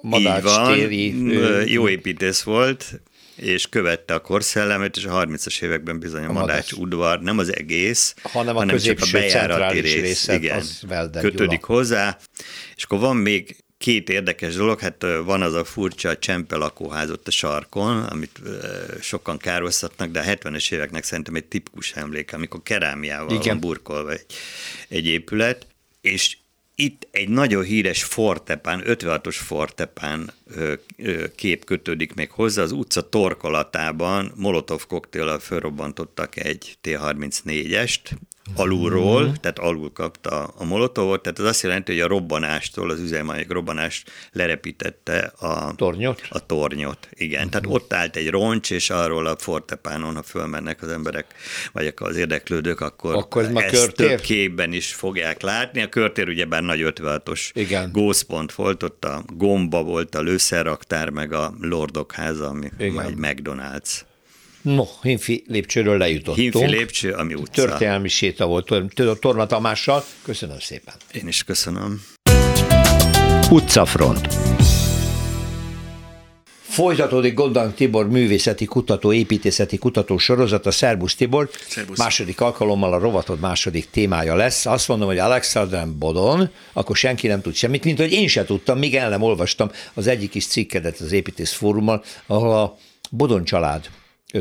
[0.00, 1.32] Madács van, téri,
[1.72, 3.00] jó építész volt,
[3.36, 7.54] és követte a korszellemet, és a 30-as években bizony a, a Madács udvar, nem az
[7.54, 11.78] egész, hanem, a hanem csak a bejárati rész, igen, az kötődik Gyula.
[11.78, 12.18] hozzá,
[12.76, 17.26] és akkor van még két érdekes dolog, hát van az a furcsa csempe lakóház ott
[17.26, 18.40] a sarkon, amit
[19.00, 23.46] sokan károsztatnak, de a 70-es éveknek szerintem egy tipikus emléke, amikor kerámiával Igen.
[23.46, 24.24] van burkolva egy,
[24.88, 25.66] egy épület,
[26.00, 26.36] és
[26.74, 30.32] itt egy nagyon híres fortepán, 56-os fortepán
[31.34, 32.62] kép kötődik még hozzá.
[32.62, 37.98] Az utca torkolatában Molotov koktéllal felrobbantottak egy T-34-est,
[38.54, 39.32] alulról, mm.
[39.40, 44.10] tehát alul kapta a molotovot, tehát az azt jelenti, hogy a robbanástól, az üzemanyag robbanást
[44.32, 46.22] lerepítette a tornyot.
[46.28, 47.46] A tornyot, igen.
[47.46, 47.48] Mm.
[47.48, 51.26] Tehát ott állt egy roncs, és arról a fortepánon, ha fölmennek az emberek,
[51.72, 54.08] vagy az érdeklődők, akkor, akkor ez ezt körtér?
[54.08, 55.82] több képben is fogják látni.
[55.82, 61.54] A körtér ugyebár nagy 56-os gózpont volt, ott a gomba volt, a lőszerraktár, meg a
[61.60, 63.04] lordok háza, ami igen.
[63.04, 64.06] egy McDonald's.
[64.62, 66.36] No, Hinfi lépcsőről lejutottunk.
[66.36, 67.66] Hinfi lépcső, ami utca.
[67.66, 68.72] Történelmi séta volt
[69.20, 70.04] Torma Tamással.
[70.22, 70.94] Köszönöm szépen.
[71.12, 72.02] Én is köszönöm.
[73.50, 74.34] Utcafront.
[76.60, 81.50] Folytatódik Goldan Tibor művészeti kutató, építészeti kutató sorozata, Szerbusz Tibor.
[81.68, 81.98] Szerbusz.
[81.98, 84.66] Második alkalommal a rovatod második témája lesz.
[84.66, 88.78] Azt mondom, hogy Alexandren Bodon, akkor senki nem tud semmit, mint hogy én se tudtam,
[88.78, 92.76] míg el nem olvastam az egyik is cikkedet az Építész Fórumon, ahol a
[93.10, 93.90] Bodon család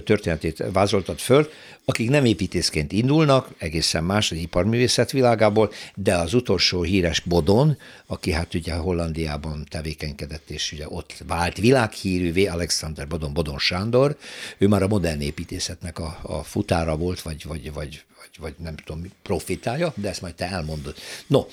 [0.04, 1.50] történetét vázoltad föl,
[1.86, 8.32] akik nem építészként indulnak, egészen más az iparművészet világából, de az utolsó híres Bodon, aki
[8.32, 14.18] hát ugye Hollandiában tevékenykedett, és ugye ott vált világhírűvé, Alexander Bodon, Bodon Sándor,
[14.58, 18.76] ő már a modern építészetnek a, a futára volt, vagy, vagy, vagy, vagy, vagy nem
[18.76, 20.96] tudom, profitája, de ezt majd te elmondod.
[21.28, 21.46] No,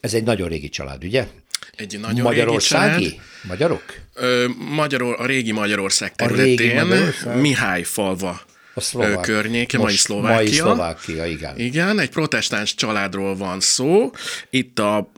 [0.00, 1.28] ez egy nagyon régi család, ugye?
[1.76, 3.04] Egy nagyon Magyarországi?
[3.04, 3.82] Régi Magyarok?
[4.14, 7.40] Ö, Magyaror, a régi Magyarország területén, régi Magyarország?
[7.40, 8.40] Mihály falva
[8.74, 9.20] a szlovák.
[9.20, 10.36] környéke, mai Szlovákia.
[10.36, 11.58] Mai Szlovákia, igen.
[11.58, 14.10] Igen, egy protestáns családról van szó.
[14.50, 15.10] Itt a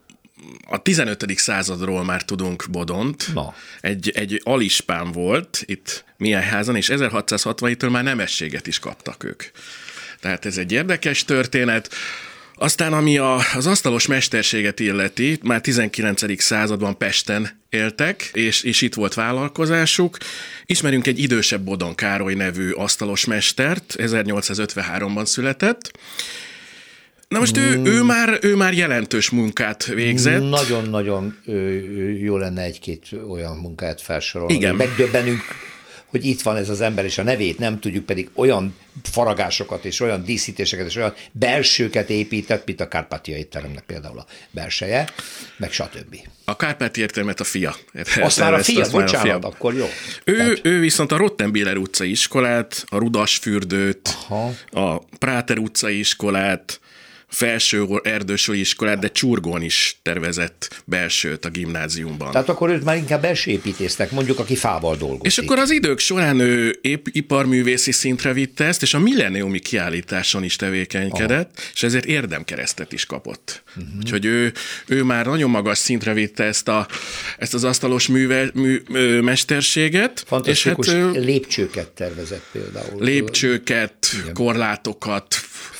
[0.68, 1.38] a 15.
[1.38, 3.34] századról már tudunk Bodont.
[3.34, 3.54] Na.
[3.80, 9.42] Egy, egy alispán volt itt házan, és 1660-től már nemességet is kaptak ők.
[10.20, 11.94] Tehát ez egy érdekes történet.
[12.58, 16.42] Aztán ami a, az asztalos mesterséget illeti, már 19.
[16.42, 20.16] században Pesten éltek, és, és itt volt vállalkozásuk.
[20.66, 25.90] Ismerünk egy idősebb Bodon Károly nevű asztalos mestert, 1853-ban született,
[27.28, 28.06] Na most ő, ő, hmm.
[28.06, 30.48] már, ő már jelentős munkát végzett.
[30.48, 31.38] Nagyon-nagyon
[32.20, 34.54] jó lenne egy-két olyan munkát felsorolni.
[34.54, 34.74] Igen.
[34.74, 35.40] Megdöbbenünk
[36.16, 40.00] hogy itt van ez az ember, és a nevét nem tudjuk, pedig olyan faragásokat és
[40.00, 45.08] olyan díszítéseket és olyan belsőket épített, mint a Kárpátia étteremnek például a belseje,
[45.56, 46.16] meg stb.
[46.44, 47.76] A Kárpáti éttermet a fia.
[48.20, 49.36] Azt már a fia, azt bocsánat, a fia.
[49.36, 49.86] akkor jó.
[50.24, 50.60] Ő, Tehát...
[50.62, 54.52] ő viszont a Rottenbiller utcai iskolát, a Rudasfürdőt, Aha.
[54.70, 56.80] a Práter utcai iskolát,
[57.28, 62.30] felső erdősői iskolát, de Csurgón is tervezett belsőt a gimnáziumban.
[62.30, 65.26] Tehát akkor őt már inkább belső építésznek, mondjuk, aki fával dolgozik.
[65.26, 70.42] És akkor az idők során ő épp iparművészi szintre vitte ezt, és a milleniumi kiállításon
[70.44, 71.68] is tevékenykedett, Aha.
[71.74, 73.62] és ezért érdemkeresztet is kapott.
[73.68, 73.92] Uh-huh.
[73.98, 74.52] Úgyhogy ő,
[74.86, 76.86] ő már nagyon magas szintre vitte ezt, a,
[77.38, 80.24] ezt az asztalos műve, mű, mű, mesterséget.
[80.26, 83.02] Fantasztikus és hát, lépcsőket tervezett például.
[83.02, 84.34] Lépcsőket, Igen.
[84.34, 85.34] korlátokat,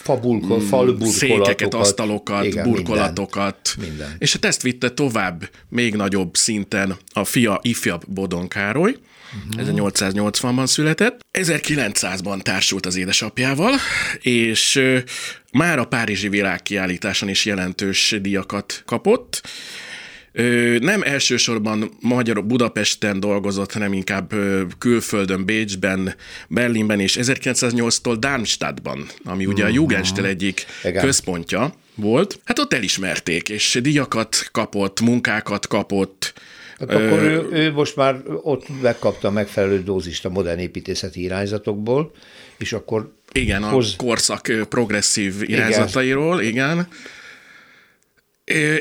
[0.07, 1.45] Fabulko, mm, falburkolatokat.
[1.45, 3.75] Székeket, asztalokat, igen, burkolatokat.
[3.77, 4.17] Minden, minden.
[4.19, 8.97] És hát ezt vitte tovább még nagyobb szinten a fia ifjabb Bodon Károly,
[9.51, 9.89] uh-huh.
[9.93, 11.21] 1880-ban született.
[11.33, 13.75] 1900-ban társult az édesapjával,
[14.21, 14.83] és
[15.53, 19.41] már a Párizsi világkiállításon is jelentős díjakat kapott,
[20.81, 24.35] nem elsősorban Magyar Budapesten dolgozott, hanem inkább
[24.79, 26.15] külföldön, Bécsben,
[26.49, 29.75] Berlinben és 1908-tól Darmstadtban, ami ugye a mhm.
[29.75, 31.05] Jugendstil egyik Igen.
[31.05, 32.41] központja volt.
[32.45, 36.35] Hát ott elismerték, és díjakat kapott, munkákat kapott,
[36.79, 42.13] Hát akkor ő, ő most már ott megkapta a megfelelő dózist a modern építészeti irányzatokból,
[42.59, 43.95] és akkor igen, hoz...
[43.99, 46.73] a korszak progresszív irányzatairól, igen.
[46.73, 46.89] igen.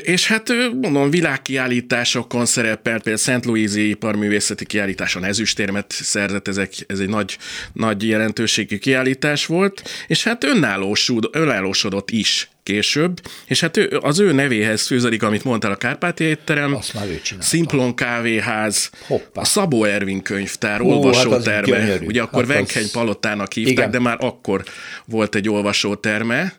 [0.02, 7.08] És hát mondom, világkiállításokon szerepelt, például Szent Louisi iparművészeti kiállításon ezüstérmet szerzett, ezek, ez egy
[7.08, 7.38] nagy,
[7.72, 14.32] nagy jelentőségű kiállítás volt, és hát önállósod, önállósodott is később, és hát ő, az ő
[14.32, 19.40] nevéhez fűződik, amit mondtál, a Kárpáti étterem, Azt már ő Simplon kávéház, Hoppá.
[19.40, 22.90] a Szabó Ervin könyvtár, Ó, olvasóterme, hát ugye akkor hát Venkeny az...
[22.90, 23.90] palotának hívták, Igen.
[23.90, 24.64] de már akkor
[25.04, 26.54] volt egy olvasóterme,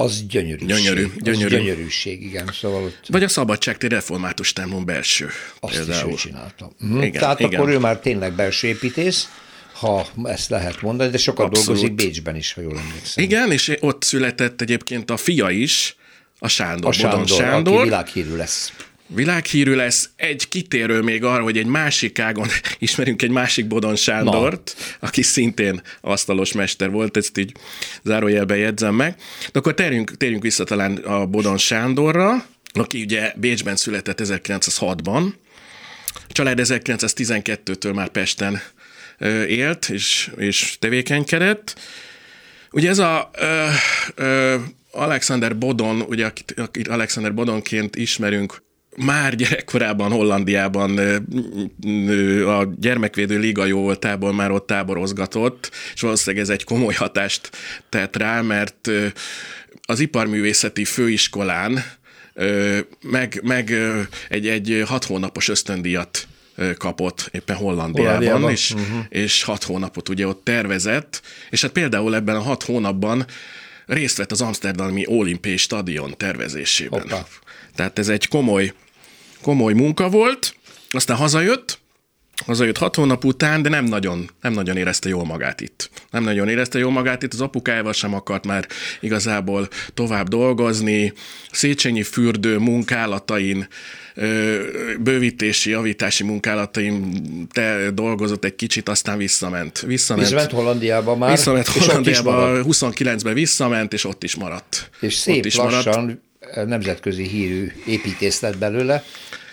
[0.00, 0.68] az gyönyörűség.
[0.68, 1.56] Gyönyörű, gyönyörű.
[1.56, 2.50] Az gyönyörűség, igen.
[2.52, 3.06] Szóval ott...
[3.08, 5.28] Vagy a Szabadságtér református templom belső.
[5.60, 6.12] Azt például.
[6.12, 6.70] is ő csinálta.
[6.84, 7.02] Mm.
[7.02, 7.60] Igen, Tehát igen.
[7.60, 9.28] akkor ő már tényleg belső építész,
[9.72, 11.66] ha ezt lehet mondani, de sokat Abszolút.
[11.66, 13.24] dolgozik Bécsben is, ha jól emlékszem.
[13.24, 15.96] Igen, és ott született egyébként a fia is,
[16.38, 17.74] a Sándor, a Sándor, Bodon Sándor.
[17.74, 18.72] aki világhírű lesz
[19.08, 20.10] világhírű lesz.
[20.16, 25.06] Egy kitérő még arra, hogy egy másik ágon ismerünk egy másik Bodon Sándort, Na.
[25.06, 27.52] aki szintén asztalos mester volt, ezt így
[28.02, 29.16] zárójelben jegyzem meg.
[29.52, 35.32] De akkor térjünk, térjünk vissza talán a Bodon Sándorra, aki ugye Bécsben született 1906-ban.
[36.28, 38.60] A család 1912-től már Pesten
[39.48, 41.80] élt és, és tevékenykedett.
[42.70, 43.66] Ugye ez a ö,
[44.14, 44.56] ö,
[44.90, 48.62] Alexander Bodon, ugye akit, akit Alexander Bodonként ismerünk,
[48.98, 50.98] már gyerekkorában Hollandiában
[52.46, 57.50] a gyermekvédő liga jó voltából már ott táborozgatott, és valószínűleg ez egy komoly hatást
[57.88, 58.90] tett rá, mert
[59.82, 61.84] az iparművészeti főiskolán
[63.02, 63.74] meg, meg
[64.28, 66.28] egy, egy hat hónapos ösztöndíjat
[66.76, 68.50] kapott éppen Hollandiában, Hollandiában.
[68.50, 69.04] És, uh-huh.
[69.08, 73.26] és hat hónapot ugye ott tervezett, és hát például ebben a hat hónapban
[73.86, 77.00] részt vett az Amsterdami olimpiai stadion tervezésében.
[77.00, 77.26] Hoppa.
[77.74, 78.72] Tehát ez egy komoly
[79.42, 80.54] komoly munka volt,
[80.90, 81.78] aztán hazajött,
[82.46, 85.90] hazajött hat hónap után, de nem nagyon, nem nagyon érezte jól magát itt.
[86.10, 88.66] Nem nagyon érezte jól magát itt, az apukájával sem akart már
[89.00, 91.12] igazából tovább dolgozni,
[91.50, 93.68] Széchenyi fürdő munkálatain,
[95.00, 97.12] bővítési, javítási munkálatain
[97.52, 99.80] te dolgozott egy kicsit, aztán visszament.
[99.80, 101.30] Visszament, visszament Hollandiába már.
[101.30, 104.90] Visszament Hollandiába, 29-ben visszament, és ott is maradt.
[105.00, 106.26] És szép ott is lassan maradt
[106.66, 109.04] nemzetközi hírű építész lett belőle,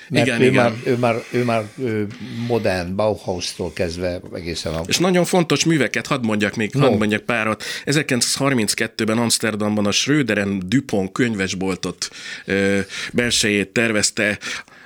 [0.09, 0.63] mert igen, ő, igen.
[0.63, 2.07] Már, ő, már, ő már ő
[2.47, 4.81] modern, Bauhaus-tól kezdve egészen a...
[4.85, 6.79] És nagyon fontos műveket, hadd mondjak még, no.
[6.79, 7.63] hadd mondjak párat.
[7.85, 12.09] 1932-ben Amsterdamban a Schröderen Dupont könyvesboltot
[12.45, 12.79] ö,
[13.13, 14.39] belsejét tervezte,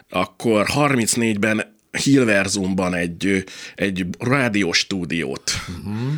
[0.09, 3.43] akkor 34-ben Hilverzumban egy,
[3.75, 5.51] egy rádióstúdiót.
[5.67, 6.13] Uh-huh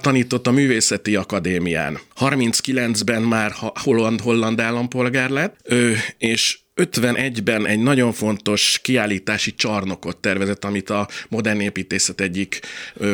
[0.00, 1.98] tanított a Művészeti Akadémián.
[2.20, 5.74] 39-ben már holland, holland állampolgár lett,
[6.18, 12.60] és 51-ben egy nagyon fontos kiállítási csarnokot tervezett, amit a modern építészet egyik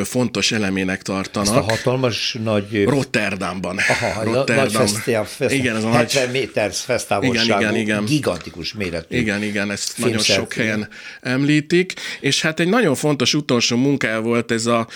[0.04, 1.56] fontos elemének tartanak.
[1.56, 2.84] Ezt a hatalmas nagy...
[2.84, 3.78] Rotterdamban.
[3.88, 4.56] Aha, Rotterdam.
[4.56, 6.32] nagy fesztiál, fesztiál, igen, ez a 70 nagy...
[6.32, 8.04] méter fesztávolságú, igen, igen, igen.
[8.04, 9.16] gigantikus méretű.
[9.16, 10.88] Igen, igen, ezt nagyon sok helyen
[11.20, 14.86] említik, és hát egy nagyon fontos utolsó munkája volt ez a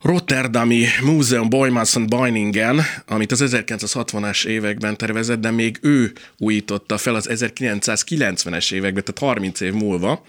[0.00, 7.28] Rotterdami Múzeum Boymans Beiningen, amit az 1960-as években tervezett, de még ő újította fel az
[7.30, 10.24] 1990-es években, tehát 30 év múlva,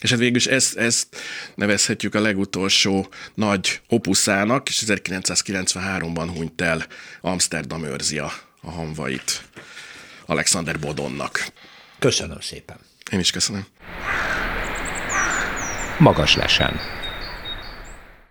[0.00, 1.16] és hát végül is ezt, ezt
[1.54, 6.86] nevezhetjük a legutolsó nagy opuszának, és 1993-ban hunyt el
[7.20, 9.42] Amsterdam őrzi a, a hamvait
[10.26, 11.46] Alexander Bodonnak.
[11.98, 12.76] Köszönöm szépen.
[13.10, 13.66] Én is köszönöm.
[15.98, 17.01] Magas lesen.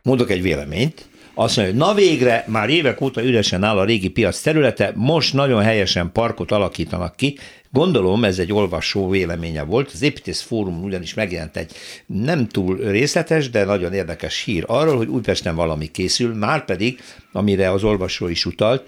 [0.04, 4.10] Mondok egy véleményt, azt mondja, hogy na végre, már évek óta üresen áll a régi
[4.10, 7.38] piac területe, most nagyon helyesen parkot alakítanak ki.
[7.72, 9.92] Gondolom ez egy olvasó véleménye volt.
[9.94, 11.72] Az Építész Fórum ugyanis megjelent egy
[12.06, 17.00] nem túl részletes, de nagyon érdekes hír arról, hogy Újpesten valami készül, már pedig,
[17.32, 18.84] amire az olvasó is utalt,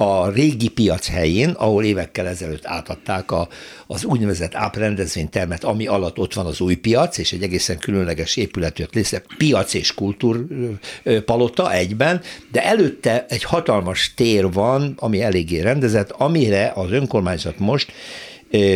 [0.00, 3.48] a régi piac helyén, ahol évekkel ezelőtt átadták a,
[3.86, 8.78] az úgynevezett áprendezvénytermet, ami alatt ott van az új piac, és egy egészen különleges épület
[8.78, 12.20] jött létre, piac és kultúrpalota egyben,
[12.52, 17.92] de előtte egy hatalmas tér van, ami eléggé rendezett, amire az önkormányzat most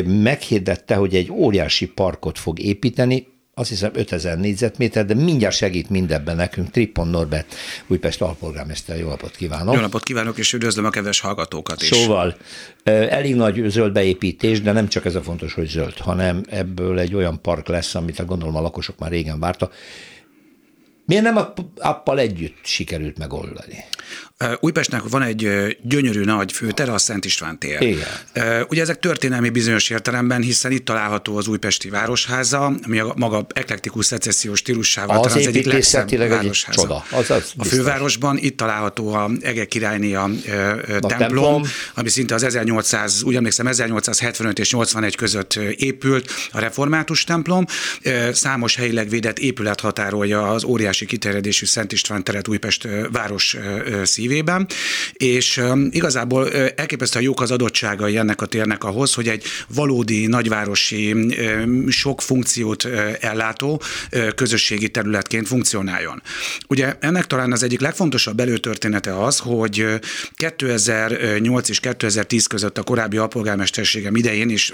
[0.05, 6.37] meghirdette, hogy egy óriási parkot fog építeni, azt hiszem 5000 négyzetméter, de mindjárt segít mindebben
[6.37, 6.71] nekünk.
[6.71, 7.55] Trippon Norbert,
[7.87, 9.75] Újpest alpolgármester, jó napot kívánok!
[9.75, 11.89] Jó napot kívánok, és üdvözlöm a kedves hallgatókat is!
[11.89, 12.37] Szóval
[12.85, 17.15] elég nagy zöld beépítés, de nem csak ez a fontos, hogy zöld, hanem ebből egy
[17.15, 19.75] olyan park lesz, amit a gondolom a lakosok már régen vártak.
[21.07, 23.85] Miért nem a appal együtt sikerült megoldani?
[24.61, 27.83] Újpestnek van egy gyönyörű nagy főtere, a Szent István tér.
[27.83, 28.65] Igen.
[28.69, 34.07] Ugye ezek történelmi bizonyos értelemben, hiszen itt található az Újpesti Városháza, ami a maga eklektikus
[34.07, 36.81] szecessziós stílusával az, az egyik legszebb városháza.
[36.81, 37.05] Csoda.
[37.11, 40.31] Az, az a fővárosban itt található a Ege királyné a,
[41.01, 41.63] a templom,
[41.95, 47.65] ami szinte az 1800, úgy emlékszem, 1875 és 81 között épült, a református templom.
[48.33, 53.57] Számos helyileg védett épület határolja az óriási kiterjedésű Szent István teret Újpest város
[54.33, 54.67] szívében,
[55.13, 61.15] és igazából elképesztően jók az adottságai ennek a térnek ahhoz, hogy egy valódi nagyvárosi
[61.89, 62.89] sok funkciót
[63.21, 63.83] ellátó
[64.35, 66.23] közösségi területként funkcionáljon.
[66.69, 69.87] Ugye ennek talán az egyik legfontosabb előtörténete az, hogy
[70.35, 74.73] 2008 és 2010 között a korábbi alpolgármesterségem idején is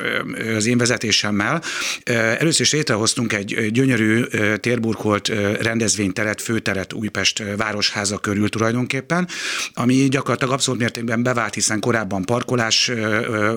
[0.56, 1.62] az én vezetésemmel
[2.04, 4.24] először is létrehoztunk egy gyönyörű
[4.60, 5.28] térburkolt
[5.60, 9.28] rendezvényteret, főteret Újpest városháza körül tulajdonképpen,
[9.74, 12.90] ami gyakorlatilag abszolút mértékben bevált, hiszen korábban parkolás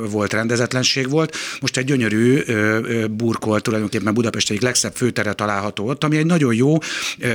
[0.10, 2.42] volt, rendezetlenség volt, most egy gyönyörű
[3.12, 6.78] burkolt, tulajdonképpen Budapest egyik legszebb főtere található ott, ami egy nagyon jó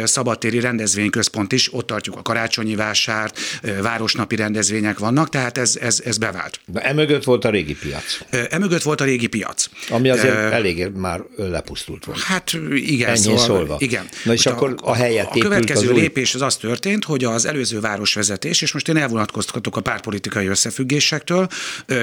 [0.04, 3.38] szabadtéri rendezvényközpont is, ott tartjuk a karácsonyi vásárt,
[3.82, 6.60] városnapi rendezvények vannak, tehát ez, ez, ez bevált.
[6.66, 8.18] De emögött volt a régi piac.
[8.50, 9.66] Emögött volt a régi piac.
[9.88, 12.20] Ami azért uh, elég már lepusztult volt.
[12.20, 13.76] Hát igen, Ennyi szóval, szólva.
[13.78, 14.08] Igen.
[14.24, 17.46] Na és akkor a, a helyet A következő az lépés az az történt, hogy az
[17.46, 21.48] előző városvezetés, és most én elvonatkoztatok a pártpolitikai összefüggésektől,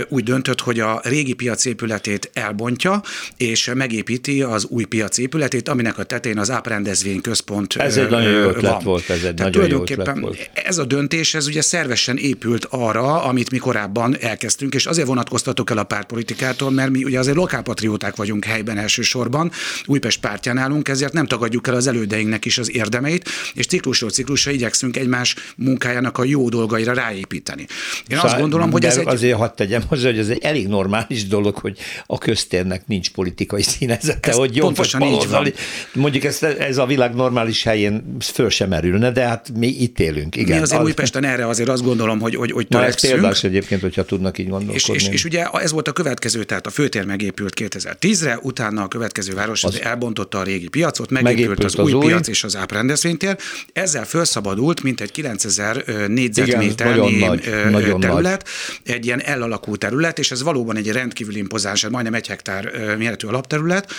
[0.07, 3.01] úgy döntött, hogy a régi piac épületét elbontja,
[3.37, 8.31] és megépíti az új piac épületét, aminek a tetején az áprendezvény központ Ez egy nagyon
[8.31, 8.83] jó ötlet van.
[8.83, 10.49] volt, ez egy Tehát nagyon jó ötlet volt.
[10.53, 15.69] Ez a döntés, ez ugye szervesen épült arra, amit mi korábban elkezdtünk, és azért vonatkoztatok
[15.69, 19.51] el a pártpolitikától, mert mi ugye azért lokálpatrióták vagyunk helyben elsősorban,
[19.85, 24.51] Újpest pártján állunk, ezért nem tagadjuk el az elődeinknek is az érdemeit, és ciklusról ciklusra
[24.51, 27.65] igyekszünk egymás munkájának a jó dolgaira ráépíteni.
[28.07, 29.07] Én Szá- azt gondolom, hogy ez egy...
[29.07, 33.61] Azért hadd tegyem hozzá, hogy ez egy elég normális dolog, hogy a köztérnek nincs politikai
[33.61, 35.53] színezete, ez hogy jobb vagy baloldali.
[35.93, 40.35] Mondjuk ez, ez a világ normális helyén föl sem merülne, de hát mi itt élünk.
[40.35, 40.57] Igen.
[40.57, 40.85] Mi azért az...
[40.85, 44.49] Újpesten erre azért azt gondolom, hogy, hogy, hogy Na, ez példás egyébként, hogyha tudnak így
[44.49, 44.95] gondolkodni.
[44.95, 48.87] És, és, és, ugye ez volt a következő, tehát a főtér megépült 2010-re, utána a
[48.87, 52.43] következő város az elbontotta a régi piacot, megépült, megépült az, az új, új piac és
[52.43, 53.37] az áprendezvénytér.
[53.73, 58.49] Ezzel felszabadult mint egy 9000 négyzetméternyi nagy, nagyon terület,
[58.85, 58.95] nagy.
[58.95, 63.91] egy ilyen elalakult terület, és ez valóban egy rendkívül impozáns, majdnem egy hektár méretű alapterület,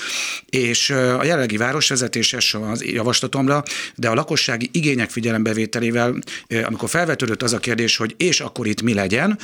[0.49, 2.33] és a jelenlegi városvezetés
[2.73, 3.63] az javaslatomra,
[3.95, 6.15] de a lakossági igények figyelembevételével,
[6.65, 9.39] amikor felvetődött az a kérdés, hogy és akkor itt mi legyen,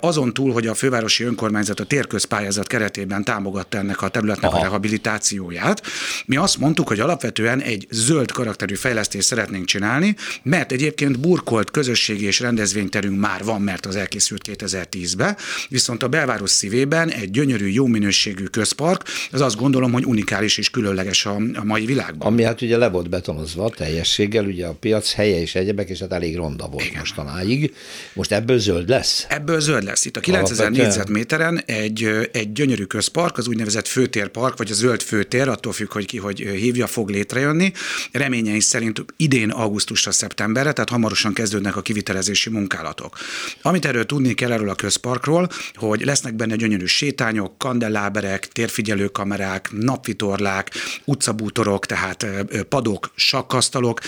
[0.00, 4.60] azon túl, hogy a fővárosi önkormányzat a térközpályázat keretében támogatta ennek a területnek Aha.
[4.60, 5.82] a rehabilitációját,
[6.26, 11.99] mi azt mondtuk, hogy alapvetően egy zöld karakterű fejlesztést szeretnénk csinálni, mert egyébként burkolt közös
[12.00, 15.36] közösségi és rendezvényterünk már van, mert az elkészült 2010-ben,
[15.68, 20.70] viszont a belváros szívében egy gyönyörű, jó minőségű közpark, az azt gondolom, hogy unikális és
[20.70, 22.32] különleges a, a mai világban.
[22.32, 26.12] Ami hát ugye le volt betonozva teljességgel, ugye a piac helye és egyebek, és hát
[26.12, 26.98] elég ronda volt Igen.
[26.98, 27.74] mostanáig.
[28.12, 29.26] Most ebből zöld lesz?
[29.28, 30.04] Ebből zöld lesz.
[30.04, 35.48] Itt a 9000 négyzetméteren egy, egy gyönyörű közpark, az úgynevezett főtérpark, vagy a zöld főtér,
[35.48, 37.72] attól függ, hogy ki hogy hívja, fog létrejönni.
[38.12, 43.16] Reményeink szerint idén augusztusra, szeptemberre, tehát hamarosan kezdődnek a kivitelezési munkálatok.
[43.62, 50.70] Amit erről tudni kell erről a közparkról, hogy lesznek benne gyönyörű sétányok, kandelláberek, térfigyelőkamerák, napvitorlák,
[51.04, 52.26] utcabútorok, tehát
[52.68, 54.00] padok, sakkasztalok,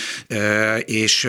[0.85, 1.27] és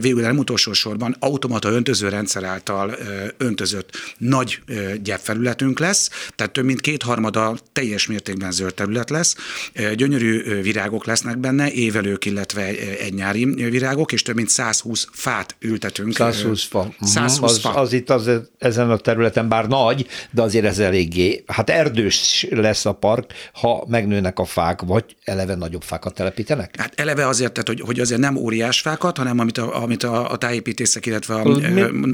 [0.00, 2.96] végül nem utolsó sorban automata öntözőrendszer által
[3.36, 4.60] öntözött nagy
[5.02, 9.36] gyepfelületünk lesz, tehát több mint kétharmada teljes mértékben zöld terület lesz,
[9.94, 12.64] gyönyörű virágok lesznek benne, évelők, illetve
[12.98, 16.14] egy nyári virágok, és több mint 120 fát ültetünk.
[16.14, 16.94] 120 fa.
[17.00, 17.44] 120 mhm.
[17.44, 17.74] az, fa.
[17.74, 22.86] Az itt az, ezen a területen bár nagy, de azért ez eléggé, hát erdős lesz
[22.86, 26.74] a park, ha megnőnek a fák, vagy eleve nagyobb fákat telepítenek?
[26.78, 30.30] Hát eleve azért, tehát, hogy, hogy azért nem óriás fákat, hanem amit a, amit a,
[30.30, 31.42] a tájépítészek, illetve a,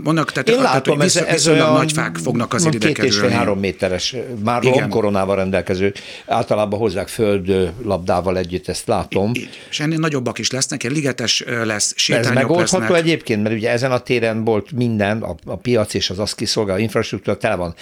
[0.03, 3.19] mondnak, tehát, Én látom, tehát, ez, ez olyan nagy fák fognak az ide Két és
[3.19, 5.93] fél három méteres, már koronával rendelkező,
[6.27, 9.31] általában hozzák föld labdával együtt, ezt látom.
[9.35, 13.03] Így, és ennél nagyobbak is lesznek, egy ligetes lesz, sétányok Ez megoldható lesznek.
[13.15, 16.81] Egyébként, mert ugye ezen a téren volt minden, a, a piac és az azt kiszolgáló
[16.81, 17.75] infrastruktúra tele van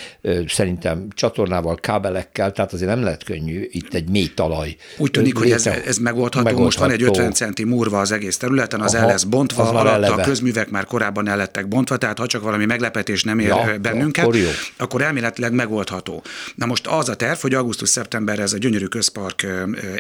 [0.47, 4.77] szerintem csatornával, kábelekkel, tehát azért nem lehet könnyű itt egy mély talaj.
[4.97, 6.45] Úgy tűnik, hogy ez, ez megoldható.
[6.45, 6.65] megoldható.
[6.65, 10.15] Most van egy 50 centi múrva az egész területen, az Aha, el lesz bontva, alatta
[10.15, 13.79] a közművek már korábban el lettek bontva, tehát ha csak valami meglepetés nem ér ja,
[13.83, 14.49] bennünket, akkor, jó.
[14.77, 16.23] akkor elméletileg megoldható.
[16.55, 19.47] Na most az a terv, hogy augusztus-szeptemberre ez a gyönyörű közpark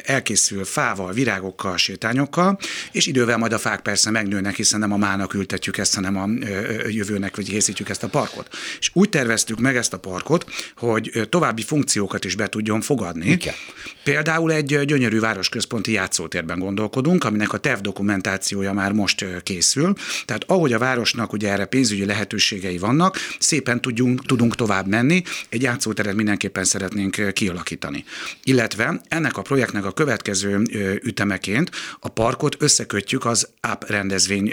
[0.05, 2.59] elkészül fával, virágokkal, sétányokkal,
[2.93, 6.29] és idővel majd a fák persze megnőnek, hiszen nem a mának ültetjük ezt, hanem a
[6.89, 8.49] jövőnek, vagy készítjük ezt a parkot.
[8.79, 13.31] És úgy terveztük meg ezt a parkot, hogy további funkciókat is be tudjon fogadni.
[13.31, 13.55] Igen.
[14.05, 19.95] Például egy gyönyörű városközponti játszótérben gondolkodunk, aminek a terv dokumentációja már most készül.
[20.25, 25.63] Tehát ahogy a városnak ugye erre pénzügyi lehetőségei vannak, szépen tudjunk, tudunk tovább menni, egy
[25.63, 28.05] játszóteret mindenképpen szeretnénk kialakítani.
[28.45, 30.63] Illetve ennek a projektnek a következő
[31.03, 31.71] ütemeként
[32.01, 34.53] a parkot összekötjük az AP rendezvény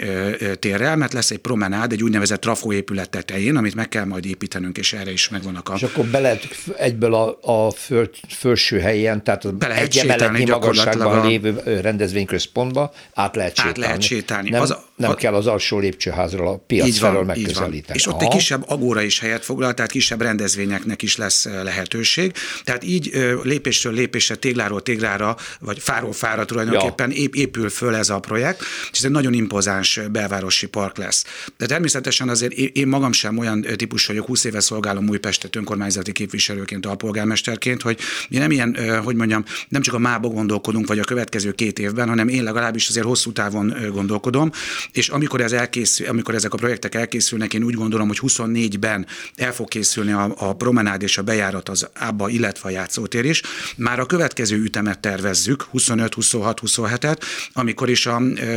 [0.60, 4.92] térrel, mert lesz egy promenád, egy úgynevezett trafóépület tetején, amit meg kell majd építenünk, és
[4.92, 5.74] erre is megvannak a...
[5.74, 11.18] És akkor be lehet egyből a, a föl, felső helyen, tehát az egy emeletnyi magasságban
[11.18, 11.26] a...
[11.26, 13.78] lévő rendezvényközpontba át lehet sétálni.
[13.80, 14.50] Át lehet sétálni.
[14.50, 15.14] Nem, az, nem a...
[15.14, 17.98] kell az alsó lépcsőházról a piac felől megközelíteni.
[17.98, 18.24] És ott Aha.
[18.24, 22.32] egy kisebb agóra is helyet foglal, tehát kisebb rendezvényeknek is lesz lehetőség.
[22.64, 23.10] Tehát így
[23.42, 27.28] lépésről lépésre, tégláról téglára, vagy fáról fára tulajdonképpen ja.
[27.32, 28.60] épül föl ez a projekt,
[28.92, 30.00] és ez egy nagyon impozáns
[30.40, 31.24] belvárosi park lesz.
[31.56, 36.86] De természetesen azért én magam sem olyan típus vagyok, 20 éve szolgálom Újpestet önkormányzati képviselőként,
[36.86, 41.52] alpolgármesterként, hogy mi nem ilyen, hogy mondjam, nem csak a mába gondolkodunk, vagy a következő
[41.52, 44.50] két évben, hanem én legalábbis azért hosszú távon gondolkodom,
[44.92, 49.52] és amikor, ez elkészül, amikor ezek a projektek elkészülnek, én úgy gondolom, hogy 24-ben el
[49.52, 53.42] fog készülni a, a promenád és a bejárat az ába, illetve a játszótér is.
[53.76, 57.18] Már a következő ütemet tervezzük, 25, 26, 27-et,
[57.52, 58.16] amikor is a,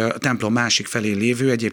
[0.10, 1.73] a templom másik felé lévő, egyébként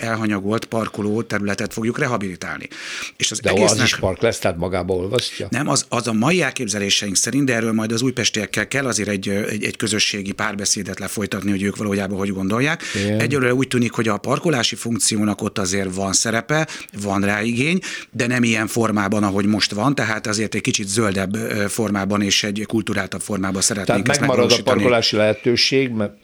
[0.00, 2.68] elhanyagolt parkoló területet fogjuk rehabilitálni.
[3.16, 5.46] És az de egésznek, az is park lesz, tehát magába olvasztja?
[5.50, 9.28] Nem, az, az a mai elképzeléseink szerint, de erről majd az újpestiekkel kell azért egy,
[9.28, 12.82] egy, egy közösségi párbeszédet lefolytatni, hogy ők valójában hogy gondolják.
[13.04, 13.20] Igen.
[13.20, 16.68] Egyelőre úgy tűnik, hogy a parkolási funkciónak ott azért van szerepe,
[17.02, 17.78] van rá igény,
[18.10, 21.34] de nem ilyen formában, ahogy most van, tehát azért egy kicsit zöldebb
[21.68, 26.14] formában és egy kulturáltabb formában szeretnénk Tehát megmarad a parkolási lehetőség, mert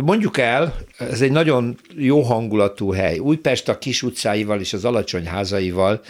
[0.00, 2.22] mondjuk el, ez egy nagyon jó
[2.54, 3.18] hangulatú hely.
[3.18, 6.00] Újpest a kis utcáival és az alacsony házaival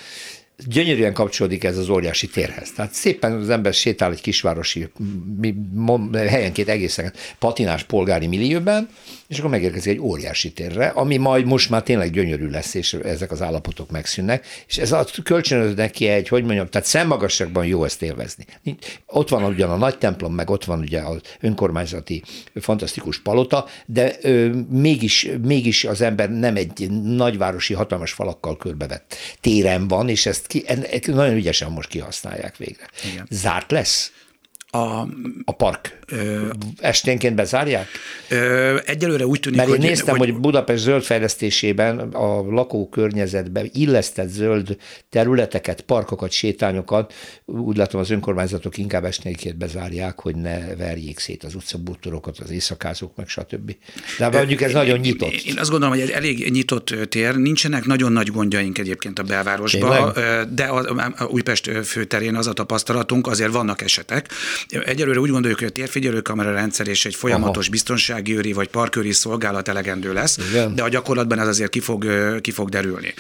[0.67, 2.73] gyönyörűen kapcsolódik ez az óriási térhez.
[2.73, 4.89] Tehát szépen az ember sétál egy kisvárosi
[6.13, 8.89] helyenként egészen patinás polgári millióben,
[9.29, 13.31] és akkor megérkezik egy óriási térre, ami majd most már tényleg gyönyörű lesz, és ezek
[13.31, 18.03] az állapotok megszűnnek, és ez a kölcsönöz neki egy, hogy mondjam, tehát szemmagasságban jó ezt
[18.03, 18.45] élvezni.
[19.07, 22.22] Ott van ugyan a nagy templom, meg ott van ugye az önkormányzati
[22.55, 29.89] fantasztikus palota, de ö, mégis, mégis az ember nem egy nagyvárosi hatalmas falakkal körbevett téren
[29.89, 32.89] van, és ezt ki, en, nagyon ügyesen most kihasználják végre.
[33.12, 33.27] Igen.
[33.31, 34.12] Zárt lesz?
[34.75, 35.09] A,
[35.45, 35.99] a park.
[36.07, 36.47] Ö,
[36.77, 37.87] Esténként bezárják?
[38.29, 44.29] Ö, egyelőre úgy tűnik, Mert én hogy, néztem, hogy, hogy Budapest zöldfejlesztésében a lakókörnyezetben illesztett
[44.29, 44.77] zöld
[45.09, 47.12] területeket, parkokat, sétányokat,
[47.45, 53.16] úgy látom az önkormányzatok inkább esténként bezárják, hogy ne verjék szét az utcabútorokat, az éjszakázók,
[53.16, 53.77] meg stb.
[54.18, 55.33] De mondjuk ez nagyon nyitott.
[55.33, 60.12] Én azt gondolom, hogy egy elég nyitott tér, nincsenek nagyon nagy gondjaink egyébként a belvárosban,
[60.55, 64.29] de a, a Újpest főterén az a tapasztalatunk, azért vannak esetek.
[64.69, 67.71] Egyelőre úgy gondoljuk, hogy a térfigyelőkamera rendszer és egy folyamatos Aha.
[67.71, 70.75] biztonsági őri vagy parkőri szolgálat elegendő lesz, Igen.
[70.75, 72.07] de a gyakorlatban ez azért ki fog,
[72.41, 73.15] ki fog derülni.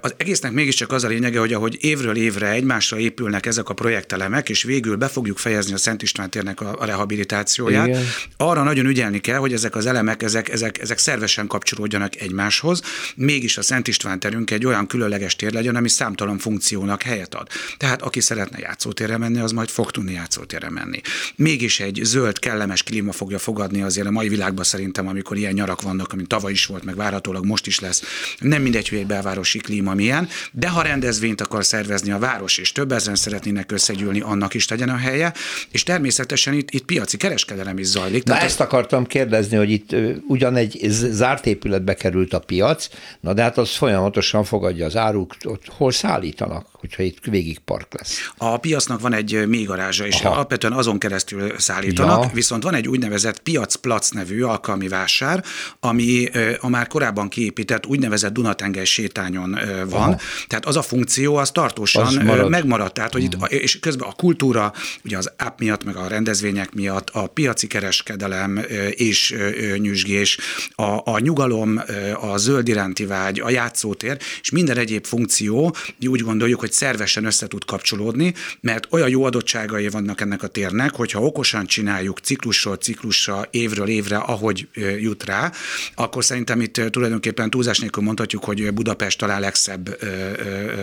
[0.00, 4.48] Az egésznek mégiscsak az a lényege, hogy ahogy évről évre egymásra épülnek ezek a projektelemek,
[4.48, 8.04] és végül be fogjuk fejezni a Szent István térnek a, a rehabilitációját, Igen.
[8.36, 12.82] arra nagyon ügyelni kell, hogy ezek az elemek, ezek, ezek, ezek szervesen kapcsolódjanak egymáshoz,
[13.14, 17.48] mégis a Szent István terünk egy olyan különleges tér legyen, ami számtalan funkciónak helyet ad.
[17.76, 21.00] Tehát aki szeretne játszótérre menni, az majd fog tudni játszótérre menni.
[21.36, 25.82] Mégis egy zöld, kellemes klíma fogja fogadni azért a mai világban szerintem, amikor ilyen nyarak
[25.82, 28.02] vannak, mint tavaly is volt, meg várhatólag most is lesz.
[28.38, 32.72] Nem mindegy, hogy egy belvárosi klíma milyen, de ha rendezvényt akar szervezni a város, és
[32.72, 35.32] több ezen szeretnének összegyűlni, annak is legyen a helye,
[35.70, 38.24] és természetesen itt, itt piaci kereskedelem is zajlik.
[38.24, 39.94] Na ezt akartam kérdezni, hogy itt
[40.28, 42.88] ugyan egy zárt épületbe került a piac,
[43.20, 47.86] na de hát az folyamatosan fogadja az áruk, ott hol szállítanak, hogyha itt végig park
[47.90, 48.32] lesz.
[48.36, 50.34] A piacnak van egy mélygarázsa, és Aha.
[50.34, 52.30] alapvetően azon keresztül szállítanak, ja.
[52.34, 55.44] viszont van egy úgynevezett piacplac nevű alkalmi vásár,
[55.80, 56.28] ami
[56.60, 59.58] a már korábban kiépített úgynevezett Dunatengely sétányon
[59.88, 60.02] van.
[60.02, 60.20] Aha.
[60.46, 62.50] Tehát az a funkció, az tartósan az marad.
[62.50, 62.94] megmaradt.
[62.94, 63.44] Tehát, hogy itt, mhm.
[63.48, 64.72] és közben a kultúra,
[65.04, 68.60] ugye az app miatt, meg a rendezvények miatt, a piaci kereskedelem
[68.90, 69.34] és
[69.76, 70.38] nyüzsgés,
[70.70, 71.80] a, a nyugalom,
[72.20, 77.24] a zöld iránti vágy, a játszótér, és minden egyéb funkció, mi úgy gondoljuk, hogy szervesen
[77.24, 82.76] össze tud kapcsolódni, mert olyan jó adottságai vannak ennek a térnek, hogyha okosan csináljuk ciklusról
[82.76, 85.52] ciklusra, évről évre, ahogy jut rá,
[85.94, 89.98] akkor szerintem itt tulajdonképpen túlzás nélkül mondhatjuk, hogy Budapest talán legszebb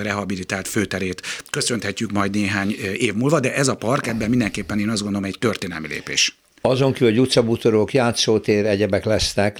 [0.02, 5.02] rehabilitált főterét köszönhetjük majd néhány év múlva, de ez a park ebben mindenképpen én azt
[5.02, 6.36] gondolom egy történelmi lépés.
[6.62, 9.58] Azon kívül, hogy utcabútorok, játszótér, egyebek lesznek,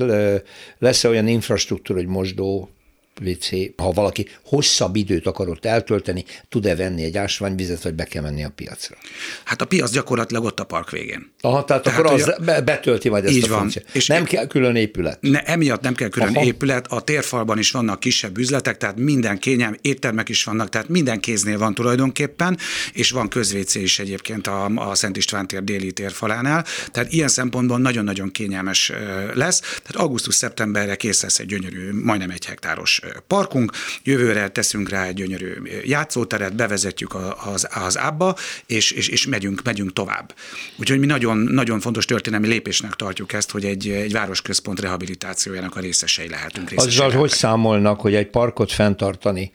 [0.80, 2.75] lesz olyan infrastruktúra, hogy mosdó,
[3.24, 8.44] WC, ha valaki hosszabb időt akarott eltölteni, tud-e venni egy ásványvizet, vagy be kell menni
[8.44, 8.96] a piacra?
[9.44, 11.32] Hát a piac gyakorlatilag ott a park végén.
[11.42, 13.58] Aha, tehát, tehát akkor az a, betölti majd ezt így a van.
[13.58, 13.86] funkciót.
[13.94, 15.18] És nem kell külön épület?
[15.22, 16.46] Ne, emiatt nem kell külön Aha.
[16.46, 21.20] épület, a térfalban is vannak kisebb üzletek, tehát minden kényelm, éttermek is vannak, tehát minden
[21.20, 22.58] kéznél van tulajdonképpen,
[22.94, 27.78] és van közvécé is egyébként a, a Szent István tér déli térfalánál, tehát ilyen szempontból
[27.78, 28.92] nagyon-nagyon kényelmes
[29.34, 29.60] lesz.
[29.60, 33.72] Tehát augusztus-szeptemberre kész lesz egy gyönyörű, majdnem egy hektáros parkunk,
[34.04, 35.54] jövőre teszünk rá egy gyönyörű
[35.84, 37.16] játszóteret, bevezetjük
[37.54, 38.36] az, az ábba,
[38.66, 40.36] és, és, és megyünk, megyünk tovább.
[40.76, 45.80] Úgyhogy mi nagyon, nagyon fontos történelmi lépésnek tartjuk ezt, hogy egy, egy városközpont rehabilitációjának a
[45.80, 46.70] részesei lehetünk.
[46.70, 49.52] Részesei Azzal, hogy számolnak, hogy egy parkot fenntartani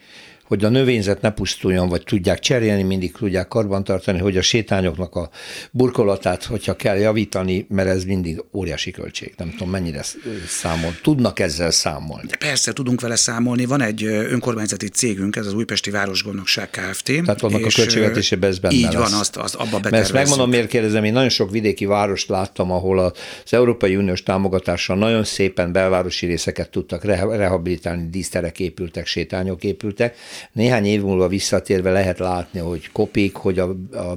[0.50, 5.30] hogy a növényzet ne pusztuljon, vagy tudják cserélni, mindig tudják karbantartani, hogy a sétányoknak a
[5.70, 9.34] burkolatát, hogyha kell javítani, mert ez mindig óriási költség.
[9.36, 10.04] Nem tudom, mennyire
[10.46, 10.94] számol.
[11.02, 12.26] Tudnak ezzel számolni?
[12.28, 13.64] De persze, tudunk vele számolni.
[13.64, 17.04] Van egy önkormányzati cégünk, ez az Újpesti Városgondnokság Kft.
[17.04, 18.94] Tehát vannak a költségvetésében ez benne Így lesz.
[18.94, 22.70] van, azt, azt abba Mert ezt megmondom, miért kérdezem, én nagyon sok vidéki várost láttam,
[22.70, 23.12] ahol az
[23.52, 30.16] Európai Uniós támogatással nagyon szépen belvárosi részeket tudtak rehabilitálni, díszterek épültek, sétányok épültek,
[30.52, 34.16] néhány év múlva visszatérve lehet látni, hogy kopik, hogy a, a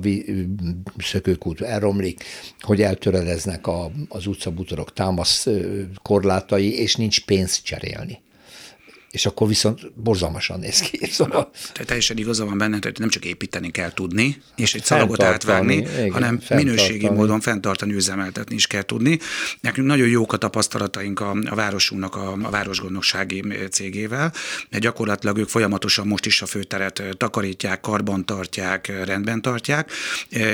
[0.98, 2.24] szökőkút elromlik,
[2.60, 5.48] hogy eltöredeznek a, az utcabutorok támasz
[6.02, 8.22] korlátai, és nincs pénzt cserélni
[9.14, 11.06] és akkor viszont borzalmasan néz ki.
[11.12, 11.52] Szóval...
[11.74, 15.76] Te teljesen igaza van benne, hogy nem csak építeni kell tudni, és egy szalagot átvágni,
[15.76, 19.20] igen, hanem minőségi módon fenntartani, üzemeltetni is kell tudni.
[19.62, 24.34] Nekünk nagyon jók a tapasztalataink a, a városunknak, a, a városgondnoksági cégével,
[24.70, 29.92] mert gyakorlatilag ők folyamatosan most is a főteret takarítják, karban tartják, rendben tartják,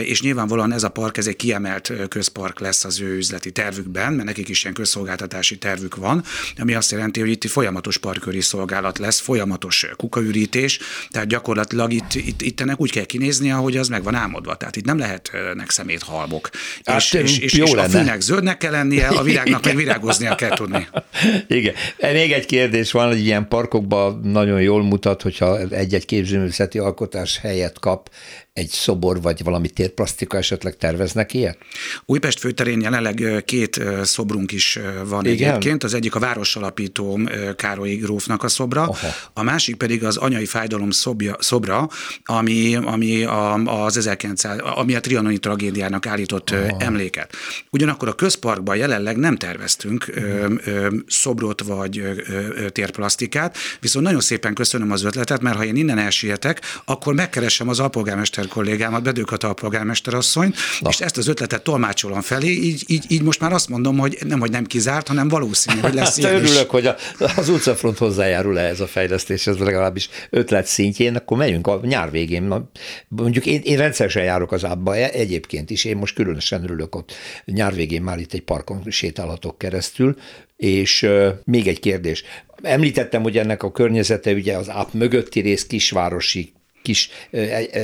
[0.03, 4.27] és nyilvánvalóan ez a park, ez egy kiemelt közpark lesz az ő üzleti tervükben, mert
[4.27, 6.23] nekik is ilyen közszolgáltatási tervük van,
[6.57, 10.79] ami azt jelenti, hogy itt folyamatos parköri szolgálat lesz, folyamatos kukaürítés,
[11.09, 14.55] tehát gyakorlatilag itt, itt, itt ennek úgy kell kinézni, ahogy az meg van álmodva.
[14.55, 16.49] Tehát itt nem lehetnek szemét halmok.
[16.83, 20.55] Hát, és, és, és, és a fűnek zöldnek kell lennie, a virágnak meg virágoznia kell
[20.55, 20.87] tudni.
[21.47, 21.73] Igen.
[21.99, 27.79] Még egy kérdés van, hogy ilyen parkokban nagyon jól mutat, hogyha egy-egy képzőművészeti alkotás helyet
[27.79, 28.09] kap
[28.53, 31.57] egy szobor, vagy valami térplasztika esetleg terveznek ilyet?
[32.05, 35.49] Újpest főterén jelenleg két szobrunk is van Igen?
[35.49, 35.83] egyébként.
[35.83, 37.19] Az egyik a városalapító
[37.55, 39.07] Károly grófnak a szobra, Aha.
[39.33, 41.89] a másik pedig az anyai fájdalom szobja, szobra,
[42.23, 46.77] ami, ami a, az 1900, ami a trianoni tragédiának állított Aha.
[46.79, 47.33] emléket.
[47.71, 54.21] Ugyanakkor a közparkban jelenleg nem terveztünk ö, ö, szobrot vagy ö, ö, térplasztikát, viszont nagyon
[54.21, 59.43] szépen köszönöm az ötletet, mert ha én innen elsietek, akkor megkeresem az alpolgármester kollégámat, Bedőkat
[59.43, 60.89] alpolgármester asszonyt, Na.
[60.89, 64.39] és ezt az ötletet tolmácsolom felé, így, így, így most már azt mondom, hogy nem,
[64.39, 66.69] hogy nem kizárt, hanem valószínű, hogy lesz ilyen Örülök, is.
[66.69, 66.95] hogy a,
[67.35, 72.69] az utcafront hozzájárul ehhez a fejlesztéshez, legalábbis ötlet szintjén, akkor megyünk a nyár végén.
[73.07, 77.13] Mondjuk én, én rendszeresen járok az ábba e, egyébként is, én most különösen örülök ott
[77.45, 80.15] nyár végén már itt egy parkon sétálhatok keresztül,
[80.57, 82.23] és uh, még egy kérdés.
[82.61, 87.09] Említettem, hogy ennek a környezete ugye az áp mögötti rész kisvárosi kis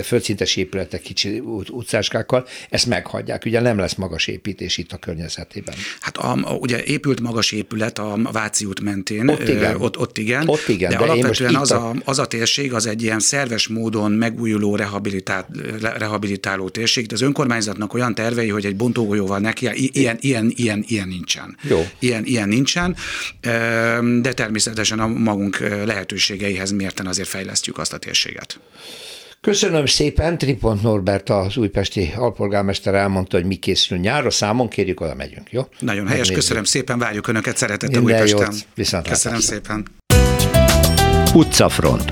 [0.03, 1.39] földszintes épületek kicsi
[1.69, 3.45] utcáskákkal, ezt meghagyják.
[3.45, 5.75] Ugye nem lesz magas építés itt a környezetében.
[5.99, 9.29] Hát a, ugye épült magas épület a Váci út mentén.
[9.29, 9.81] Ott igen.
[9.81, 10.47] Ott, ott igen.
[10.47, 14.11] Ott igen de, de alapvetően az a, az a térség az egy ilyen szerves módon
[14.11, 15.47] megújuló rehabilitál,
[15.97, 17.13] rehabilitáló térség.
[17.13, 21.57] Az önkormányzatnak olyan tervei, hogy egy bontógolyóval neki, ilyen, ilyen, ilyen, ilyen nincsen.
[21.61, 21.87] Jó.
[21.99, 22.95] Ilyen, ilyen nincsen,
[24.21, 28.59] de természetesen a magunk lehetőségeihez mérten azért fejlesztjük azt a térséget.
[29.45, 35.15] Köszönöm szépen, Tripont Norbert, az újpesti alpolgármester elmondta, hogy mi készül nyárra, számon kérjük, oda
[35.15, 35.61] megyünk, jó?
[35.79, 38.53] Nagyon helyes, köszönöm szépen, várjuk Önöket szeretettel Újpesten.
[38.75, 39.85] Jót, köszönöm szépen.
[41.33, 42.11] Utcafront.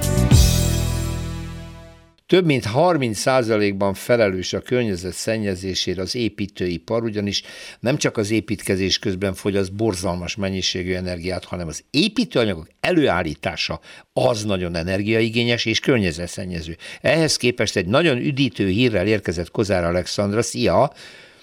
[2.33, 7.43] Több mint 30%-ban felelős a környezet szennyezésére az építőipar, ugyanis
[7.79, 13.79] nem csak az építkezés közben fogyaszt borzalmas mennyiségű energiát, hanem az építőanyagok előállítása
[14.13, 16.77] az nagyon energiaigényes és környezetszennyező.
[17.01, 20.91] Ehhez képest egy nagyon üdítő hírrel érkezett Kozár Alexandra, szia!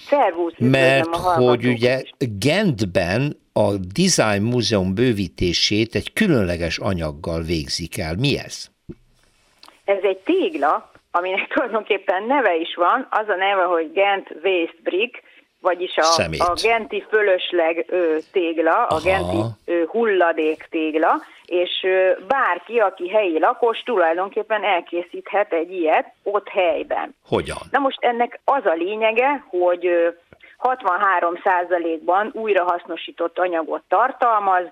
[0.09, 8.17] Szervusz, mert hogy ugye Gentben a Design Múzeum bővítését egy különleges anyaggal végzik el.
[8.17, 8.71] Mi ez?
[9.91, 15.23] Ez egy tégla, aminek tulajdonképpen neve is van, az a neve, hogy Gent Waste Brick,
[15.61, 18.95] vagyis a, a genti fölösleg ö, tégla, Aha.
[18.95, 26.13] a genti ö, hulladék tégla, és ö, bárki, aki helyi lakos, tulajdonképpen elkészíthet egy ilyet
[26.23, 27.15] ott helyben.
[27.29, 27.59] Hogyan?
[27.71, 30.09] Na most ennek az a lényege, hogy ö,
[30.63, 34.65] 63%-ban újrahasznosított anyagot tartalmaz,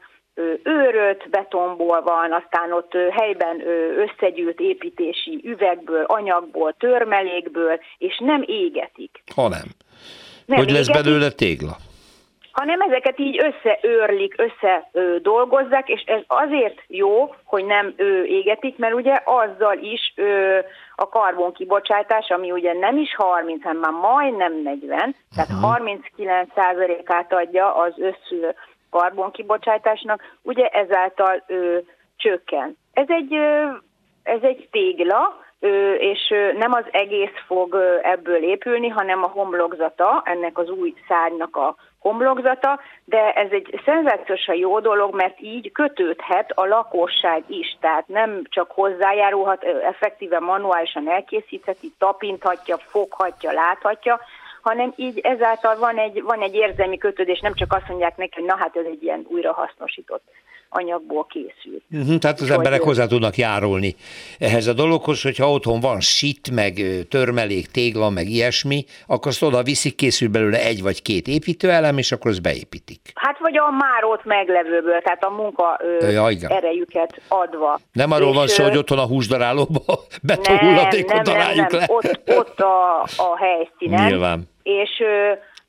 [0.63, 3.63] őröt betonból van, aztán ott helyben
[3.97, 9.23] összegyűlt építési üvegből, anyagból, törmelékből, és nem égetik.
[9.35, 9.69] Ha nem.
[10.47, 11.77] nem hogy égetik, lesz belőle tégla?
[12.59, 14.91] hanem ezeket így összeőrlik, össze
[15.23, 20.59] dolgozzák, és ez azért jó, hogy nem ő égetik, mert ugye azzal is ö,
[20.95, 25.99] a karbonkibocsátás, ami ugye nem is 30, hanem már majdnem 40, tehát uh-huh.
[26.17, 28.41] 39%-át adja az össz
[28.91, 31.79] karbonkibocsátásnak, ugye ezáltal ö,
[32.17, 32.77] csökken.
[32.93, 33.67] Ez egy, ö,
[34.23, 40.59] ez egy tégla, ö, és nem az egész fog ebből épülni, hanem a homlokzata, ennek
[40.59, 46.67] az új szárnynak a homlokzata, de ez egy szenzációsan jó dolog, mert így kötődhet a
[46.67, 54.21] lakosság is, tehát nem csak hozzájárulhat, effektíve manuálisan elkészítheti, tapinthatja, foghatja, láthatja,
[54.63, 58.45] hanem így ezáltal van egy, van egy érzelmi kötődés, nem csak azt mondják neki, hogy
[58.45, 60.23] na hát ez egy ilyen újrahasznosított
[60.69, 61.83] anyagból készült.
[61.91, 63.95] Uh-huh, tehát az emberek hozzá tudnak járulni
[64.39, 66.75] ehhez a dologhoz, hogyha otthon van sit, meg
[67.11, 72.13] törmelék, tégla, meg ilyesmi, akkor azt oda viszik, készül belőle egy vagy két építőelem, és
[72.13, 73.01] akkor azt beépítik.
[73.15, 77.79] Hát vagy a már ott meglevőből, tehát a munka ja, erejüket adva.
[77.93, 79.83] Nem arról és, van szó, hogy otthon a húsdarálóba
[80.23, 81.81] betonhulladékot találjuk nem, nem.
[81.81, 81.87] le.
[81.89, 84.07] Ott, ott a, a helyszínen.
[84.07, 84.49] Nyilván.
[84.69, 85.03] És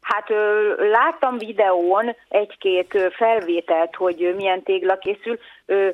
[0.02, 0.30] Hát
[0.78, 5.40] láttam videón egy-két felvételt, hogy milyen tégla készül.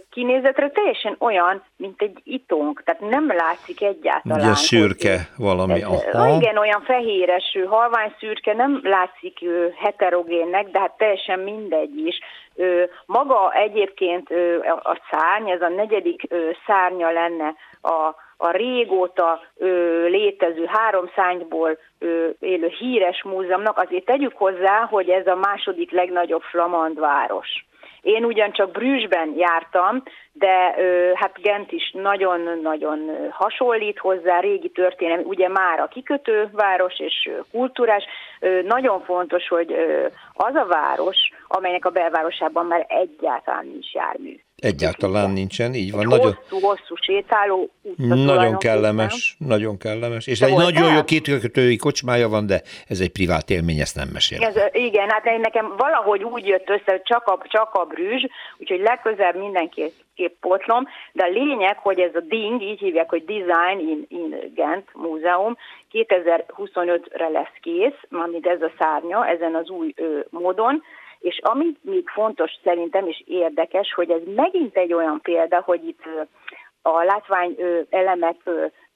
[0.10, 4.40] Kinézetre teljesen olyan, mint egy itónk, tehát nem látszik egyáltalán.
[4.40, 5.82] Ugye szürke valami.
[5.82, 6.36] Aha.
[6.36, 9.40] Igen, olyan fehéres, halvány szürke, nem látszik
[9.76, 12.20] heterogénnek, de hát teljesen mindegy is.
[13.06, 14.30] Maga egyébként
[14.84, 16.22] a szárny, ez a negyedik
[16.66, 24.38] szárnya lenne a a régóta ö, létező három szányból ö, élő híres múzeumnak, azért tegyük
[24.38, 27.66] hozzá, hogy ez a második legnagyobb flamand város.
[28.02, 35.48] Én ugyancsak Brüsszben jártam, de ö, hát Gent is nagyon-nagyon hasonlít hozzá, régi történelmi, ugye
[35.48, 38.04] már a kikötő város és kultúrás.
[38.40, 41.18] Ö, nagyon fontos, hogy ö, az a város,
[41.48, 44.40] amelynek a belvárosában már egyáltalán nincs jármű.
[44.62, 46.08] Egyáltalán nincsen, így van.
[46.08, 48.16] nagyon, hosszú, hosszú sétáló utca.
[48.16, 50.28] Nagyon kellemes, nagyon kellemes.
[50.28, 54.08] És de egy nagyon jó kétkötői kocsmája van, de ez egy privát élmény, ezt nem
[54.14, 54.44] mesél.
[54.44, 58.24] Ez, igen, hát nekem valahogy úgy jött össze, hogy csak a, csak a brűzs,
[58.58, 63.80] úgyhogy legközelebb mindenképp potlom, de a lényeg, hogy ez a DING, így hívják, hogy Design
[63.80, 65.58] in, in Gent Múzeum,
[65.92, 70.84] 2025-re lesz kész, amit ez a szárnya, ezen az új ö, módon,
[71.26, 76.02] és ami még fontos szerintem, és érdekes, hogy ez megint egy olyan példa, hogy itt
[76.82, 77.56] a látvány
[77.90, 78.36] elemek,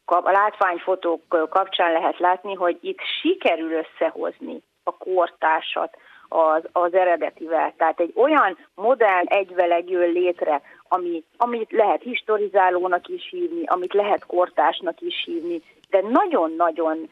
[0.06, 7.74] a látványfotók kapcsán lehet látni, hogy itt sikerül összehozni a kortársat az, az eredetivel.
[7.78, 14.26] Tehát egy olyan modern egyveleg jön létre, ami, amit lehet historizálónak is hívni, amit lehet
[14.26, 17.10] kortásnak is hívni, de nagyon-nagyon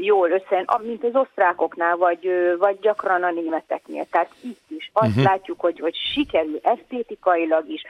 [0.00, 4.06] jól össze, mint az osztrákoknál, vagy, vagy gyakran a németeknél.
[4.10, 5.24] Tehát itt is azt uh-huh.
[5.24, 7.82] látjuk, hogy, hogy sikerül esztétikailag is,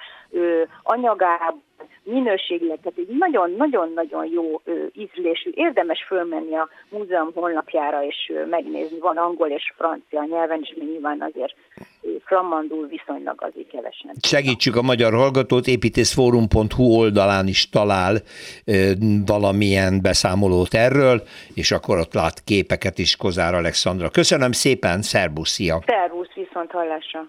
[0.83, 1.63] anyagában,
[2.03, 4.61] minőségileg, tehát egy nagyon-nagyon-nagyon jó
[4.93, 10.89] ízlésű, érdemes fölmenni a múzeum honlapjára és megnézni, van angol és francia nyelven, és még
[10.89, 11.55] nyilván azért
[12.25, 14.11] flamandul viszonylag azért kevesen.
[14.21, 18.17] Segítsük a magyar hallgatót, építészforum.hu oldalán is talál
[19.27, 21.23] valamilyen beszámolót erről,
[21.55, 24.09] és akkor ott lát képeket is Kozár Alexandra.
[24.09, 25.83] Köszönöm szépen, szervusz, szia!
[25.87, 27.29] Szervusz, viszont hallásra!